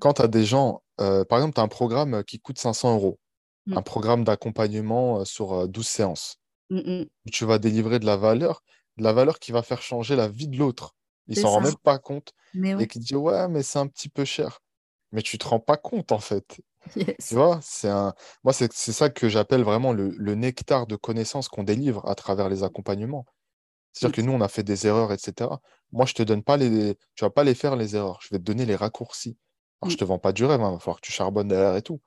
[0.00, 2.94] Quand tu as des gens, euh, par exemple, tu as un programme qui coûte 500
[2.94, 3.18] euros,
[3.66, 3.78] Mm.
[3.78, 6.36] un programme d'accompagnement euh, sur euh, 12 séances,
[6.70, 7.06] Mm, mm.
[7.26, 8.62] où tu vas délivrer de la valeur,
[8.98, 10.94] de la valeur qui va faire changer la vie de l'autre.
[11.28, 14.08] Il s'en rend même pas compte Mais et qui dit ouais, mais c'est un petit
[14.10, 14.60] peu cher.
[15.12, 16.60] Mais tu te rends pas compte en fait.
[17.26, 18.14] Tu vois, c'est un...
[18.44, 22.14] Moi, c'est c'est ça que j'appelle vraiment le, le nectar de connaissances qu'on délivre à
[22.14, 23.24] travers les accompagnements.
[23.92, 25.60] C'est-à-dire que nous, on a fait des erreurs, etc.
[25.92, 26.96] Moi, je te donne pas les...
[27.14, 28.20] Tu vas pas les faire, les erreurs.
[28.22, 29.38] Je vais te donner les raccourcis.
[29.84, 29.98] Alors, je Mm.
[29.98, 32.00] te vends pas du rêve, il va falloir que tu charbonnes derrière et tout.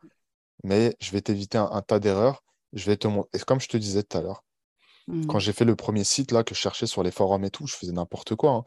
[0.63, 2.43] Mais je vais t'éviter un, un tas d'erreurs.
[2.73, 3.29] Je vais te montrer.
[3.33, 4.43] Et comme je te disais tout à l'heure,
[5.27, 5.39] quand Mm.
[5.39, 7.75] j'ai fait le premier site là que je cherchais sur les forums et tout, je
[7.75, 8.51] faisais n'importe quoi.
[8.51, 8.63] hein.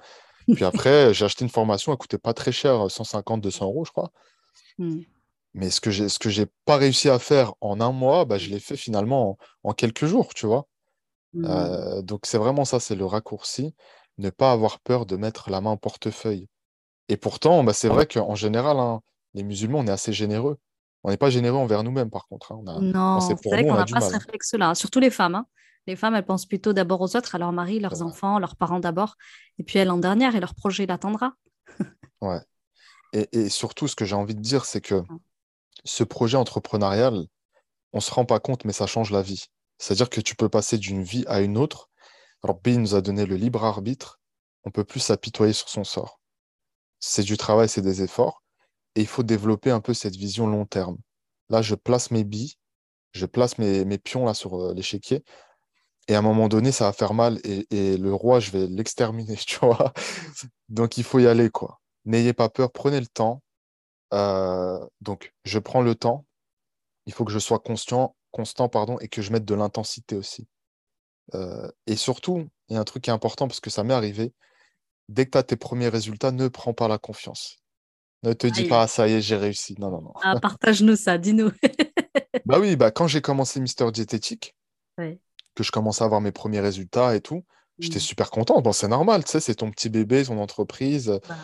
[0.63, 3.91] Puis après, j'ai acheté une formation, elle coûtait pas très cher, 150, 200 euros, je
[3.93, 4.11] crois.
[4.79, 5.01] Mm.
[5.55, 8.39] Mais ce que j'ai, ce que j'ai pas réussi à faire en un mois, bah,
[8.39, 10.67] je l'ai fait finalement en, en quelques jours, tu vois.
[11.35, 11.45] Mm.
[11.45, 13.75] Euh, donc c'est vraiment ça, c'est le raccourci.
[14.19, 16.49] Ne pas avoir peur de mettre la main au portefeuille.
[17.11, 19.01] Et pourtant, bah, c'est vrai qu'en général, hein,
[19.35, 20.59] les musulmans, on est assez généreux.
[21.03, 22.53] On n'est pas généreux envers nous-mêmes, par contre.
[22.53, 22.61] hein.
[22.63, 25.35] On a, quand Non, c'est vrai qu'on n'a pas ce réflexe-là, surtout les femmes.
[25.35, 25.47] hein.
[25.87, 28.81] Les femmes, elles pensent plutôt d'abord aux autres, à leur mari, leurs enfants, leurs parents
[28.81, 29.17] d'abord,
[29.59, 31.33] et puis elle en dernière, et leur projet l'attendra.
[32.21, 32.41] Ouais.
[33.13, 35.03] Et, et surtout, ce que j'ai envie de dire, c'est que
[35.85, 37.25] ce projet entrepreneurial,
[37.93, 39.47] on se rend pas compte, mais ça change la vie.
[39.79, 41.89] C'est-à-dire que tu peux passer d'une vie à une autre.
[42.43, 44.21] Rabbi nous a donné le libre arbitre.
[44.65, 46.20] On peut plus s'apitoyer sur son sort.
[47.01, 48.43] C'est du travail, c'est des efforts.
[48.95, 50.99] Et il faut développer un peu cette vision long terme.
[51.49, 52.55] Là, je place mes billes,
[53.13, 55.25] je place mes, pions là sur euh, l'échiquier.
[56.09, 57.41] Et à un moment donné, ça va faire mal.
[57.45, 59.93] Et, le roi, je vais l'exterminer, tu vois.
[60.69, 61.81] Donc, il faut y aller, quoi.
[62.05, 63.43] N'ayez pas peur, prenez le temps.
[64.15, 66.27] Euh, donc, je prends le temps.
[67.07, 68.15] Il faut que je sois constant
[68.69, 70.49] pardon, et que je mette de l'intensité aussi.
[71.35, 73.95] Euh, et surtout, il y a un truc qui est important parce que ça m'est
[73.95, 74.33] arrivé.
[75.11, 77.57] Dès que tu as tes premiers résultats, ne prends pas la confiance.
[78.23, 79.75] Ne te dis pas, ah, ça y est, j'ai réussi.
[79.79, 80.13] Non, non, non.
[80.23, 81.51] Ah, partage-nous ça, dis-nous.
[82.47, 84.55] Bah oui, bah quand j'ai commencé Mister Diététique,
[84.99, 85.21] Ouais.
[85.55, 87.45] que je commençais à avoir mes premiers résultats et tout,
[87.79, 88.01] j'étais Mm.
[88.01, 88.61] super content.
[88.63, 91.21] Bon, c'est normal, tu sais, c'est ton petit bébé, ton entreprise.
[91.29, 91.37] Bah,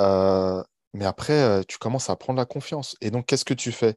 [0.00, 0.62] Euh,
[0.94, 2.96] mais après, euh, tu commences à prendre la confiance.
[3.00, 3.96] Et donc, qu'est-ce que tu fais?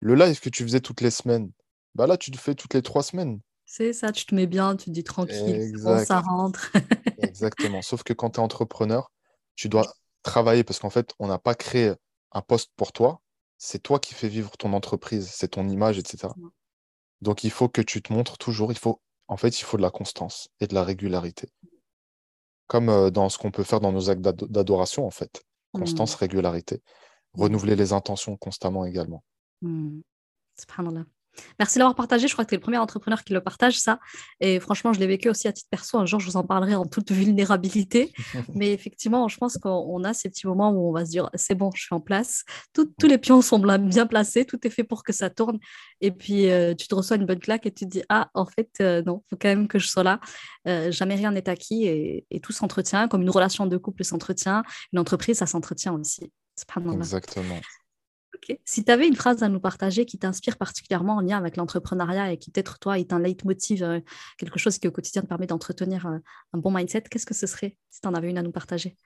[0.00, 1.50] Le live que tu faisais toutes les semaines,
[1.94, 3.40] bah là, tu le fais toutes les trois semaines.
[3.76, 6.70] C'est ça, tu te mets bien, tu te dis tranquille, ça rentre.
[7.18, 7.82] Exactement.
[7.82, 9.10] Sauf que quand tu es entrepreneur,
[9.56, 11.92] tu dois travailler parce qu'en fait, on n'a pas créé
[12.30, 13.20] un poste pour toi.
[13.58, 16.28] C'est toi qui fais vivre ton entreprise, c'est ton image, etc.
[17.20, 18.70] Donc, il faut que tu te montres toujours.
[18.70, 21.48] Il faut, en fait, il faut de la constance et de la régularité.
[22.68, 25.42] Comme euh, dans ce qu'on peut faire dans nos actes d'adoration, en fait.
[25.72, 26.20] Constance, mmh.
[26.20, 26.82] régularité.
[27.32, 29.24] Renouveler les intentions constamment également.
[29.62, 29.98] Mmh.
[30.60, 31.06] Subhanallah.
[31.58, 32.28] Merci d'avoir partagé.
[32.28, 33.98] Je crois que tu es le premier entrepreneur qui le partage, ça.
[34.40, 35.98] Et franchement, je l'ai vécu aussi à titre perso.
[35.98, 38.12] Un jour, je vous en parlerai en toute vulnérabilité.
[38.54, 41.54] Mais effectivement, je pense qu'on a ces petits moments où on va se dire c'est
[41.54, 42.44] bon, je suis en place.
[42.72, 44.44] tous les pions sont bien placés.
[44.44, 45.58] Tout est fait pour que ça tourne.
[46.00, 48.46] Et puis, euh, tu te reçois une bonne claque et tu te dis ah, en
[48.46, 50.20] fait, euh, non, il faut quand même que je sois là.
[50.68, 53.08] Euh, jamais rien n'est acquis et, et tout s'entretient.
[53.08, 54.62] Comme une relation de couple s'entretient,
[54.92, 56.32] une entreprise, ça s'entretient aussi.
[56.94, 57.60] Exactement.
[58.64, 62.32] Si tu avais une phrase à nous partager qui t'inspire particulièrement en lien avec l'entrepreneuriat
[62.32, 64.00] et qui peut-être toi est un leitmotiv, euh,
[64.38, 66.18] quelque chose qui au quotidien te permet d'entretenir euh,
[66.52, 68.96] un bon mindset, qu'est-ce que ce serait si tu en avais une à nous partager?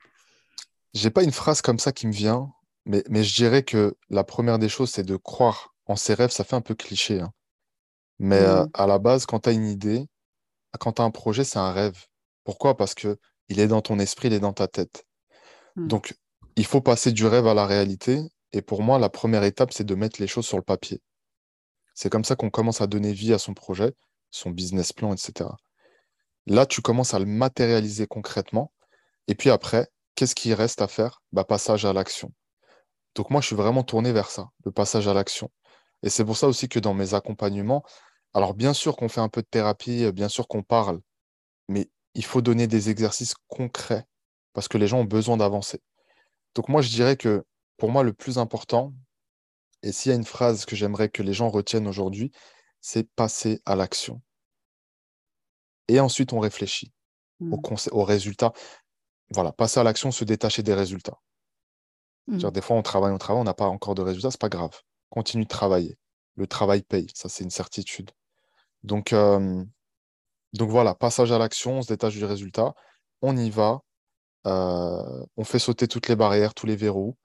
[0.94, 2.50] J'ai pas une phrase comme ça qui me vient,
[2.84, 6.30] mais, mais je dirais que la première des choses, c'est de croire en ses rêves.
[6.30, 7.32] Ça fait un peu cliché, hein.
[8.18, 8.70] mais euh, mmh.
[8.74, 10.06] à la base, quand tu as une idée,
[10.80, 12.06] quand tu as un projet, c'est un rêve.
[12.44, 12.76] Pourquoi?
[12.76, 13.18] Parce que
[13.48, 15.04] il est dans ton esprit, il est dans ta tête.
[15.76, 15.88] Mmh.
[15.88, 16.14] Donc,
[16.56, 18.20] il faut passer du rêve à la réalité
[18.52, 21.00] et pour moi, la première étape, c'est de mettre les choses sur le papier.
[21.94, 23.94] C'est comme ça qu'on commence à donner vie à son projet,
[24.30, 25.50] son business plan, etc.
[26.46, 28.72] Là, tu commences à le matérialiser concrètement.
[29.26, 31.22] Et puis après, qu'est-ce qui reste à faire?
[31.32, 32.32] Bah, Passage à l'action.
[33.14, 35.50] Donc moi, je suis vraiment tourné vers ça, le passage à l'action.
[36.02, 37.82] Et c'est pour ça aussi que dans mes accompagnements,
[38.32, 41.00] alors bien sûr qu'on fait un peu de thérapie, bien sûr qu'on parle,
[41.68, 44.04] mais il faut donner des exercices concrets
[44.52, 45.80] parce que les gens ont besoin d'avancer.
[46.54, 47.44] Donc moi, je dirais que
[47.78, 48.92] pour moi, le plus important,
[49.82, 52.32] et s'il y a une phrase que j'aimerais que les gens retiennent aujourd'hui,
[52.80, 54.20] c'est passer à l'action.
[55.88, 56.92] Et ensuite, on réfléchit
[57.40, 58.02] au, mmh.
[58.02, 58.52] résultat.
[59.30, 61.18] Voilà, passer à l'action, se détacher des résultats.
[62.26, 62.50] Mmh.
[62.50, 64.82] Des fois, on travaille, on travaille, on n'a pas encore de résultats, c'est pas grave.
[65.08, 65.96] Continue de travailler.
[66.34, 68.10] Le travail paye, ça c'est une certitude.
[68.84, 69.14] Donc,
[70.52, 72.74] donc voilà, passage à l'action, on se détache du résultat,
[73.22, 73.80] on y va,
[74.46, 77.16] euh, on fait sauter toutes les barrières, tous les verrous,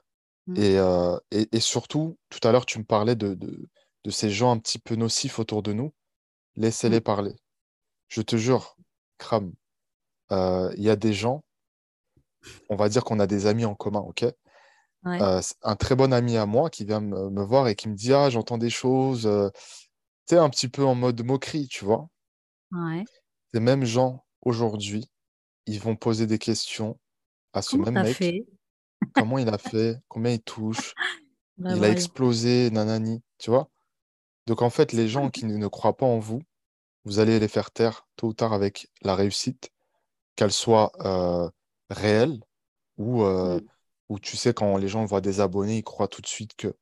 [0.47, 0.55] Mmh.
[0.57, 4.57] Euh, et, et, surtout, tout à l'heure, tu me parlais de, de, ces gens un
[4.57, 5.93] petit peu nocifs autour de nous.
[6.55, 7.03] Laissez-les mmh.
[7.03, 7.35] parler.
[8.09, 8.75] Je te jure,
[9.17, 9.53] crame.
[10.31, 11.43] Euh, il y a des gens,
[12.69, 14.25] on va dire qu'on a des amis en commun, ok?
[15.05, 18.13] Euh, Un très bon ami à moi qui vient me, voir et qui me dit
[18.13, 22.07] Ah, j'entends des choses, tu sais, un petit peu en mode moquerie, tu vois?
[23.53, 25.09] Ces mêmes gens, aujourd'hui,
[25.65, 26.99] ils vont poser des questions
[27.51, 28.45] à ce même mec
[29.14, 30.93] comment il a fait, combien il touche,
[31.58, 33.70] bah il a explosé, nanani, tu vois.
[34.47, 36.41] Donc en fait, les gens qui ne croient pas en vous,
[37.06, 39.70] vous allez les faire taire tôt ou tard avec la réussite,
[40.36, 41.49] qu'elle soit euh,
[41.89, 42.39] réelle
[42.97, 43.60] ou, euh,
[44.10, 46.76] ou tu sais, quand les gens voient des abonnés, ils croient tout de suite que.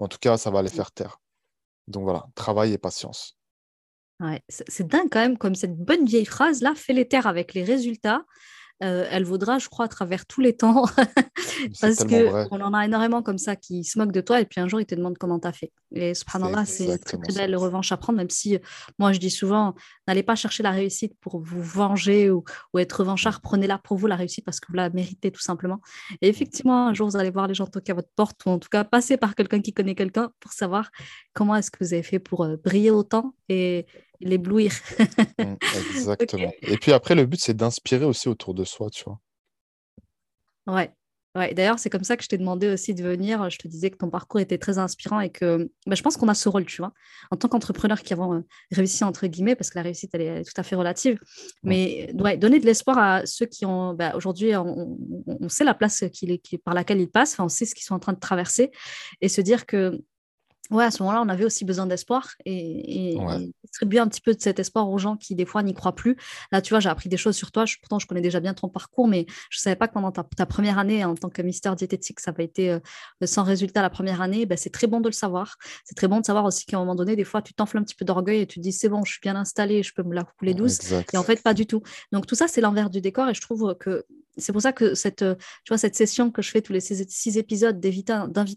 [0.00, 1.20] En tout cas, ça va les faire taire.
[1.88, 3.36] Donc voilà, travail et patience.
[4.20, 7.54] Ouais, c'est dingue quand même, comme cette bonne vieille phrase là, fais les taire avec
[7.54, 8.24] les résultats.
[8.82, 10.84] Euh, elle vaudra, je crois, à travers tous les temps.
[11.80, 14.68] Parce qu'on en a énormément comme ça qui se moquent de toi et puis un
[14.68, 15.72] jour, ils te demandent comment tu as fait.
[15.92, 18.58] Et subhanallah, c'est une très, très belle revanche à prendre, même si
[18.98, 19.74] moi, je dis souvent,
[20.06, 22.44] n'allez pas chercher la réussite pour vous venger ou,
[22.78, 25.80] être revanchard, prenez-la pour vous, la réussite, parce que vous la méritez tout simplement.
[26.20, 28.58] Et effectivement, un jour, vous allez voir les gens toquer à votre porte ou en
[28.58, 30.90] tout cas passer par quelqu'un qui connaît quelqu'un pour savoir
[31.32, 33.86] comment est-ce que vous avez fait pour euh, briller autant et,
[34.20, 34.72] l'éblouir.
[35.38, 35.54] Mmh,
[35.94, 36.52] exactement.
[36.62, 39.20] Et puis après, le but, c'est d'inspirer aussi autour de soi, tu vois.
[40.66, 40.90] Ouais.
[41.38, 43.48] Ouais, d'ailleurs, c'est comme ça que je t'ai demandé aussi de venir.
[43.48, 46.26] Je te disais que ton parcours était très inspirant et que bah, je pense qu'on
[46.26, 46.92] a ce rôle, tu vois,
[47.30, 48.40] en tant qu'entrepreneur qui avons euh,
[48.72, 51.20] réussi, entre guillemets, parce que la réussite, elle est, tout à fait relative,
[51.62, 54.96] mais ouais, donner de l'espoir à ceux qui ont, bah, aujourd'hui, on,
[55.48, 58.14] sait la place qui, par laquelle ils passent, on sait ce qu'ils sont en train
[58.14, 58.72] de traverser
[59.20, 60.00] et se dire que
[60.70, 63.16] ouais, à ce moment-là, on avait aussi besoin d'espoir et,
[63.64, 66.16] distribuer un petit peu de cet espoir aux gens qui, des fois, n'y croient plus.
[66.52, 67.64] Là, tu vois, j'ai appris des choses sur toi.
[67.80, 70.46] pourtant, je connais déjà bien ton parcours, mais je ne savais pas que pendant ta,
[70.46, 72.80] première année en tant que Mister Diététique, ça avait été euh,
[73.24, 74.46] sans résultat la première année.
[74.46, 75.56] Ben, c'est très bon de le savoir.
[75.84, 77.82] C'est très bon de savoir aussi qu'à un moment donné, des fois, tu t'enfles un
[77.82, 80.02] petit peu d'orgueil et tu te dis, c'est bon, je suis bien installé, je peux
[80.02, 80.92] me la couler douce.
[81.12, 81.82] Et en fait, pas du tout.
[82.12, 84.04] Donc, tout ça, c'est l'envers du décor et je trouve que
[84.38, 85.34] c'est pour ça que cette, euh,
[85.64, 88.12] tu vois, cette session que je fais tous les six, épisodes d'inviter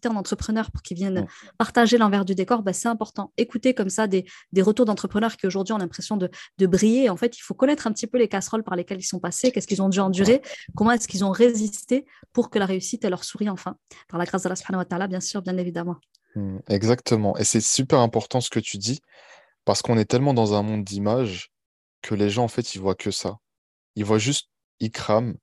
[0.07, 1.27] un entrepreneur pour qu'ils viennent
[1.57, 3.32] partager l'envers du décor, bah, c'est important.
[3.38, 4.25] Écouter comme ça des,
[4.59, 6.29] retours d'entrepreneurs qui aujourd'hui ont l'impression de,
[6.65, 7.09] briller.
[7.09, 9.51] En fait, il faut connaître un petit peu les casseroles par lesquelles ils sont passés,
[9.51, 10.41] qu'est-ce qu'ils ont dû endurer,
[10.75, 13.75] comment est-ce qu'ils ont résisté pour que la réussite leur sourie enfin.
[14.07, 15.97] Par la grâce de la ta'ala, bien sûr, bien évidemment.
[16.36, 17.38] Mmh, exactement.
[17.38, 19.01] Et c'est super important ce que tu dis
[19.65, 21.51] Parce qu'on est tellement dans un monde d'images
[22.01, 23.38] que les gens, en fait, ils voient que ça.
[23.95, 25.36] Ils voient juste Ikram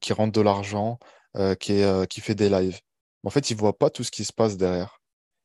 [0.00, 0.98] qui rentre de l'argent,
[1.36, 2.80] euh, qui, euh, qui fait des lives.
[3.22, 5.00] En fait, ils ne voient pas tout ce qui se passe derrière.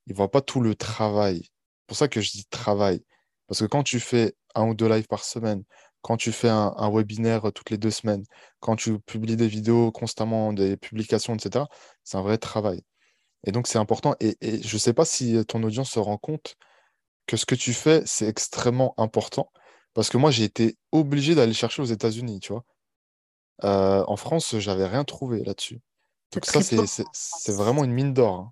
[0.08, 1.44] Ils ne voient pas tout le travail.
[1.44, 3.04] C'est pour ça que je dis travail.
[3.48, 5.64] Parce que quand tu fais un ou deux lives par semaine,
[6.02, 8.24] quand tu fais un, webinaire toutes les deux semaines,
[8.60, 11.66] quand tu publies des vidéos constamment, des publications, etc.,
[12.04, 12.82] c'est un vrai travail.
[13.46, 14.16] Et donc, c'est important.
[14.20, 16.56] Et, je ne sais pas si ton audience se rend compte
[17.28, 19.52] que ce que tu fais, c'est extrêmement important.
[19.94, 22.66] Parce que moi, j'ai été obligé d'aller chercher aux États-Unis, tu vois.
[23.64, 25.80] Euh, en France, j'avais rien trouvé là-dessus.
[26.34, 26.62] Donc ça,
[27.14, 28.36] c'est vraiment une mine d'or.
[28.36, 28.52] Hein.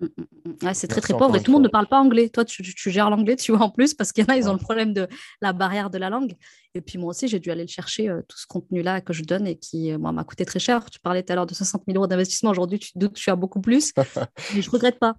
[0.00, 0.74] Mmh, mmh, mmh.
[0.74, 2.28] c'est très très pauvre et tout le monde ne parle pas anglais.
[2.28, 4.52] Toi, tu, gères l'anglais, tu vois, en plus, parce qu'il y en a, ils ont
[4.52, 5.08] le problème de
[5.40, 6.34] la barrière de la langue.
[6.74, 9.22] Et puis moi aussi, j'ai dû aller le chercher, euh, tout ce contenu-là que je
[9.22, 10.90] donne et qui, euh, moi, m'a coûté très cher.
[10.90, 12.50] Tu parlais tout à l'heure de 60 000 euros d'investissement.
[12.50, 13.92] Aujourd'hui, tu doutes que tu as beaucoup plus.
[14.54, 15.14] mais je ne regrette pas.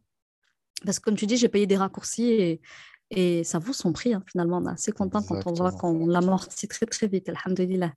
[0.83, 2.61] Parce que comme tu dis, j'ai payé des raccourcis et,
[3.11, 4.57] et ça vaut son prix, hein, finalement.
[4.57, 7.29] On est assez content quand on voit qu'on l'amortit très, très vite.
[7.29, 7.93] Alhamdulillah.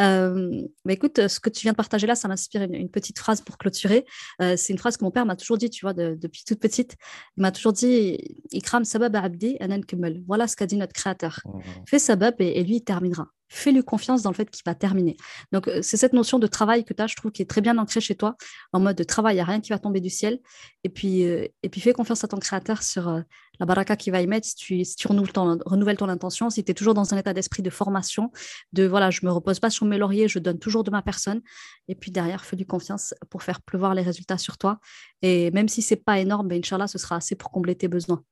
[0.00, 3.40] Euh, mais écoute, ce que tu viens de partager là, ça m'inspire une, petite phrase
[3.40, 4.06] pour clôturer.
[4.40, 6.96] Euh, c'est une phrase que mon père m'a toujours dit, tu vois, depuis toute petite.
[7.36, 8.18] Il m'a toujours dit
[8.52, 9.82] Ikram sabab abdi anan
[10.26, 11.40] Voilà ce qu'a dit notre créateur.
[11.44, 11.60] Mmh.
[11.86, 15.16] Fais sabab et, et lui, il terminera fais-lui confiance dans le fait qu'il va terminer.
[15.52, 17.60] Donc, euh, c'est cette notion de travail que tu as, je trouve, qui est très
[17.60, 18.36] bien ancrée chez toi,
[18.72, 20.38] en mode de travail, il n'y a rien qui va tomber du ciel.
[20.84, 23.20] Et puis, euh, et puis fais confiance à ton créateur sur euh,
[23.58, 26.50] la baraka qu'il va y mettre, si tu, si tu renouvelles, ton, renouvelles ton intention,
[26.50, 28.30] si tu es toujours dans un état d'esprit de formation,
[28.72, 31.02] de voilà, je ne me repose pas sur mes lauriers, je donne toujours de ma
[31.02, 31.40] personne.
[31.88, 34.78] Et puis derrière, fais-lui confiance pour faire pleuvoir les résultats sur toi.
[35.22, 38.22] Et même si c'est pas énorme, ben, Inch'Allah, ce sera assez pour combler tes besoins.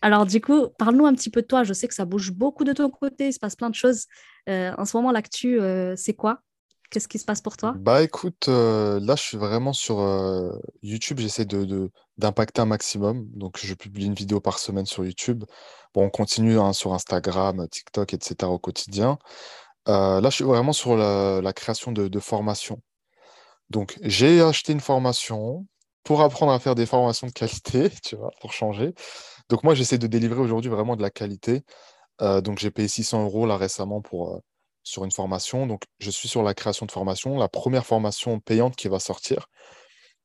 [0.00, 1.64] Alors, du coup, parle-nous un petit peu de toi.
[1.64, 4.06] Je sais que ça bouge beaucoup de ton côté, il se passe plein de choses.
[4.48, 6.40] Euh, en ce moment, l'actu, euh, c'est quoi?
[6.90, 7.74] Qu'est-ce qui se passe pour toi?
[7.76, 9.98] Bah écoute, euh, là je suis vraiment sur
[10.82, 13.28] YouTube, j'essaie de, d'impacter un maximum.
[13.34, 15.44] Donc je publie une vidéo par semaine sur YouTube.
[15.92, 18.50] Bon, on continue hein, sur Instagram, TikTok, etc.
[18.50, 19.18] au quotidien.
[19.86, 22.80] là je suis vraiment sur la, création de, de formation.
[23.68, 25.66] Donc j'ai acheté une formation
[26.04, 28.94] pour apprendre à faire des formations de qualité, tu vois, pour changer.
[29.48, 31.64] Donc moi, j'essaie de délivrer aujourd'hui vraiment de la qualité.
[32.22, 34.40] Euh, donc j'ai payé 600 euros là récemment pour, euh,
[34.82, 35.66] sur une formation.
[35.66, 39.48] Donc je suis sur la création de formation, la première formation payante qui va sortir.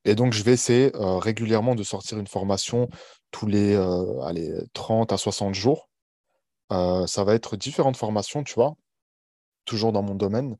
[0.06, 2.90] Et donc je vais essayer euh, régulièrement de sortir une formation
[3.32, 3.76] tous les
[4.24, 5.90] allez, 30 à 60 jours.
[6.70, 8.76] ça va être différentes formations, tu vois,
[9.66, 10.58] toujours dans mon domaine.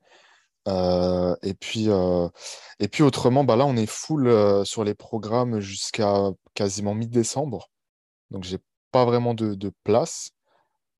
[1.42, 1.88] et, puis,
[2.80, 7.68] et puis autrement, bah là, on est full sur les programmes jusqu'à quasiment mi-décembre.
[8.34, 8.58] Donc, j'ai
[8.90, 10.32] pas vraiment de, place.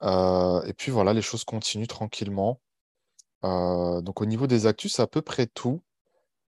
[0.02, 2.60] Euh, et puis voilà, les choses continuent tranquillement.
[3.44, 5.82] Euh, donc au niveau des actus, c'est à peu près tout.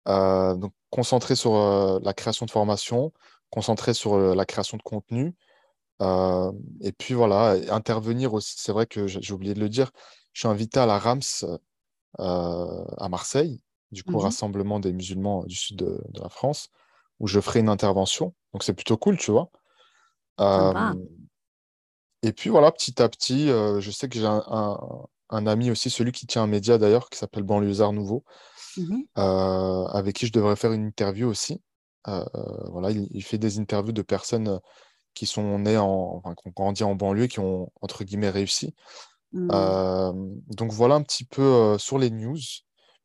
[0.08, 1.54] Euh, donc concentré sur
[2.02, 3.14] la création de formation,
[3.52, 5.36] concentré sur la création de contenu.
[6.82, 8.56] et puis voilà, intervenir aussi.
[8.58, 9.92] C'est vrai que j'ai oublié de le dire.
[10.34, 11.46] Je suis invité à la RAMS
[12.18, 13.62] à Marseille,
[13.92, 16.70] du coup, mmh rassemblement des musulmans du sud de, de, la France,
[17.20, 18.34] où je ferai une intervention.
[18.54, 19.52] Donc c'est plutôt cool, tu vois.
[20.40, 20.94] Euh,
[22.22, 26.12] et puis voilà, petit à petit, euh, je sais que j'ai un, ami aussi, celui
[26.12, 28.24] qui tient un média d'ailleurs, qui s'appelle Banlieusard Nouveau,
[29.18, 31.62] euh, avec qui je devrais faire une interview aussi.
[32.06, 34.60] voilà, il, fait des interviews de personnes
[35.14, 38.76] qui sont nées en, enfin, qui ont grandi en banlieue, qui ont entre guillemets réussi.
[39.32, 39.52] Mmh.
[40.56, 42.40] donc voilà un petit peu sur les news,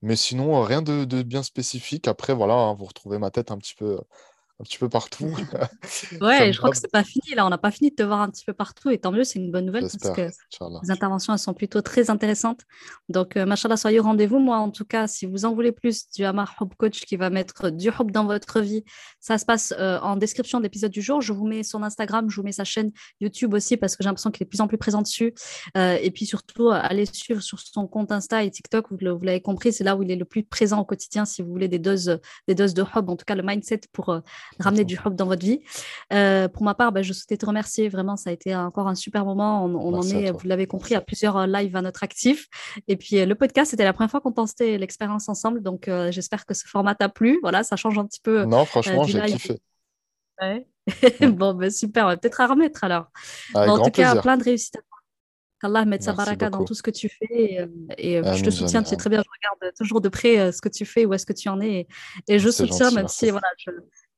[0.00, 2.08] mais sinon rien de, bien spécifique.
[2.08, 4.00] Après voilà, hein, vous retrouvez ma tête un petit peu
[4.60, 5.34] un petit peu partout.
[6.20, 7.34] ouais, je crois que c'est pas fini.
[7.34, 8.90] Là, on n'a pas fini de te voir un petit peu partout.
[8.90, 10.30] Et tant mieux, c'est une bonne nouvelle parce que
[10.82, 12.60] les interventions, elles sont plutôt très intéressantes.
[13.08, 14.38] Donc, euh, machallah, soyez au rendez-vous.
[14.38, 17.30] Moi, en tout cas, si vous en voulez plus du Amar Hub Coach qui va
[17.30, 18.84] mettre du hub dans votre vie,
[19.18, 21.20] ça se passe euh, en description de l'épisode du jour.
[21.20, 24.08] Je vous mets son Instagram, je vous mets sa chaîne YouTube aussi parce que j'ai
[24.08, 25.34] l'impression qu'il est de plus en plus présent dessus.
[25.76, 28.86] Euh, et puis surtout, allez suivre sur son compte Insta et TikTok.
[28.92, 31.50] Vous, l'avez compris, c'est là où il est le plus présent au quotidien si vous
[31.50, 34.20] voulez des doses, des doses de hub, en tout cas le mindset pour
[34.60, 35.60] ramener du hub dans votre vie.
[36.12, 37.88] Euh, pour ma part, bah, je souhaitais te remercier.
[37.88, 39.64] Vraiment, ça a été encore un super moment.
[39.64, 42.48] On, en est, vous l'avez compris, à plusieurs euh, lives à notre actif.
[42.88, 45.62] Et puis, euh, le podcast, c'était la première fois qu'on testait l'expérience ensemble.
[45.62, 47.38] Donc, j'espère que ce format t'a plu.
[47.42, 48.44] Voilà, ça change un petit peu.
[48.44, 49.60] Non, franchement, j'ai kiffé.
[50.42, 50.66] Ouais.
[51.28, 52.18] bon, ben, super.
[52.18, 53.06] Peut-être à remettre alors.
[53.54, 54.80] en tout cas, plein de réussite à
[55.60, 57.68] qu'Allah mette sa baraka dans tout ce que tu fais.
[57.96, 60.68] Et, je te soutiens, tu sais très bien, je regarde toujours de près ce que
[60.68, 61.86] tu fais, où est-ce que tu en es.
[62.26, 63.70] Et, je soutiens, même si voilà, je,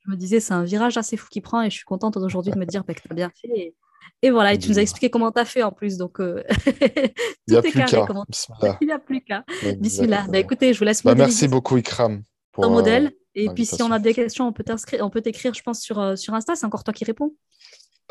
[0.06, 2.52] je me disais, c'est un virage assez fou qui prend et je suis contente aujourd'hui
[2.52, 3.74] de me dire bah, que tu as bien fait.
[4.22, 5.96] Et, voilà, et tu nous as expliqué comment tu as fait en plus.
[5.96, 6.42] Donc, euh,
[7.48, 8.02] tout est carré.
[8.06, 8.24] Comment...
[8.80, 9.44] Il n'y a plus qu'à.
[9.78, 10.26] Bismillah.
[10.28, 12.22] Bah, écoutez, je vous laisse bah, Merci beaucoup, Ikram.
[12.52, 13.12] Pour, ton modèle.
[13.34, 16.32] Et puis, si on a des questions, on peut t'écrire, je pense, sur, euh, sur
[16.34, 16.54] Insta.
[16.56, 17.34] C'est encore toi qui réponds.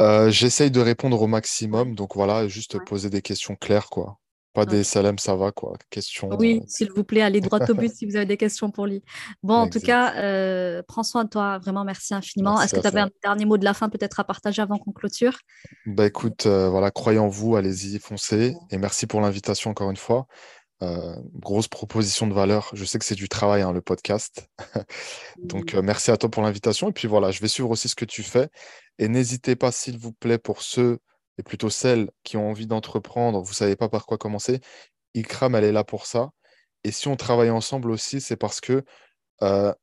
[0.01, 4.19] Euh, j'essaye de répondre au maximum, donc voilà, juste poser des questions claires, quoi.
[4.55, 5.73] Pas des salem, ça va, quoi.
[5.89, 6.29] Questions.
[6.39, 9.03] Oui, s'il vous plaît, allez droit au but si vous avez des questions pour lui.
[9.43, 10.13] Bon, en tout cas,
[10.87, 11.59] prends soin de toi.
[11.59, 12.59] Vraiment, merci infiniment.
[12.61, 14.91] Est-ce que tu avais un dernier mot de la fin peut-être à partager avant qu'on
[14.91, 15.37] clôture?
[15.85, 18.55] Bah écoute, voilà, croyez en vous, allez-y, foncez.
[18.71, 20.27] Et merci pour l'invitation encore une fois.
[20.83, 22.69] Euh, grosse proposition de valeur.
[22.73, 24.49] Je sais que c'est du travail, hein, le podcast.
[25.41, 26.89] Donc, euh, merci à toi pour l'invitation.
[26.89, 28.49] Et puis voilà, je vais suivre aussi ce que tu fais.
[28.99, 30.99] Et n'hésitez pas, s'il vous plaît, pour ceux
[31.38, 34.61] et plutôt celles qui ont envie d'entreprendre, vous ne savez pas par quoi commencer,
[35.15, 36.31] Ikram, elle est là pour ça.
[36.83, 38.83] Et si on travaille ensemble aussi, c'est parce que
[39.41, 39.73] euh,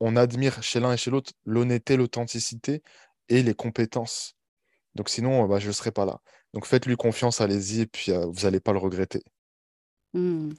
[0.00, 2.82] on admire chez l'un et chez l'autre l'honnêteté, l'authenticité
[3.28, 4.36] et les compétences.
[4.94, 6.20] Donc sinon, bah, je ne serai pas là.
[6.54, 9.22] Donc faites-lui confiance, allez-y, et puis vous n'allez pas le regretter.
[10.12, 10.50] Mmh.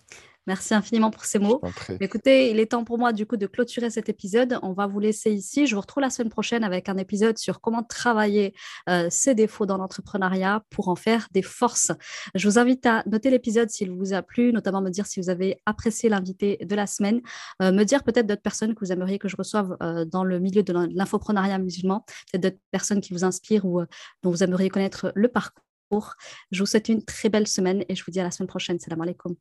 [0.46, 1.62] Merci infiniment pour ces mots.
[2.02, 4.60] Écoutez, il est temps pour moi du coup de clôturer cet épisode.
[4.62, 5.68] On va vous laisser ici.
[5.68, 8.54] Je vous retrouve la semaine prochaine avec un épisode sur comment travailler
[8.90, 11.92] euh, ses défauts dans l'entrepreneuriat pour en faire des forces.
[12.36, 15.30] Je vous invite à noter l'épisode s'il vous a plu, notamment me dire si vous
[15.30, 17.22] avez apprécié l'invité de la semaine,
[17.62, 20.40] euh, me dire peut-être d'autres personnes que vous aimeriez que je reçoive euh, dans le
[20.40, 23.82] milieu de l'infoprenariat musulman, peut-être d'autres personnes qui vous inspirent ou
[24.24, 26.16] dont vous aimeriez connaître le parcours.
[26.52, 28.80] Je vous souhaite une très belle semaine et je vous dis à la semaine prochaine.
[28.80, 29.36] Salam alaikum.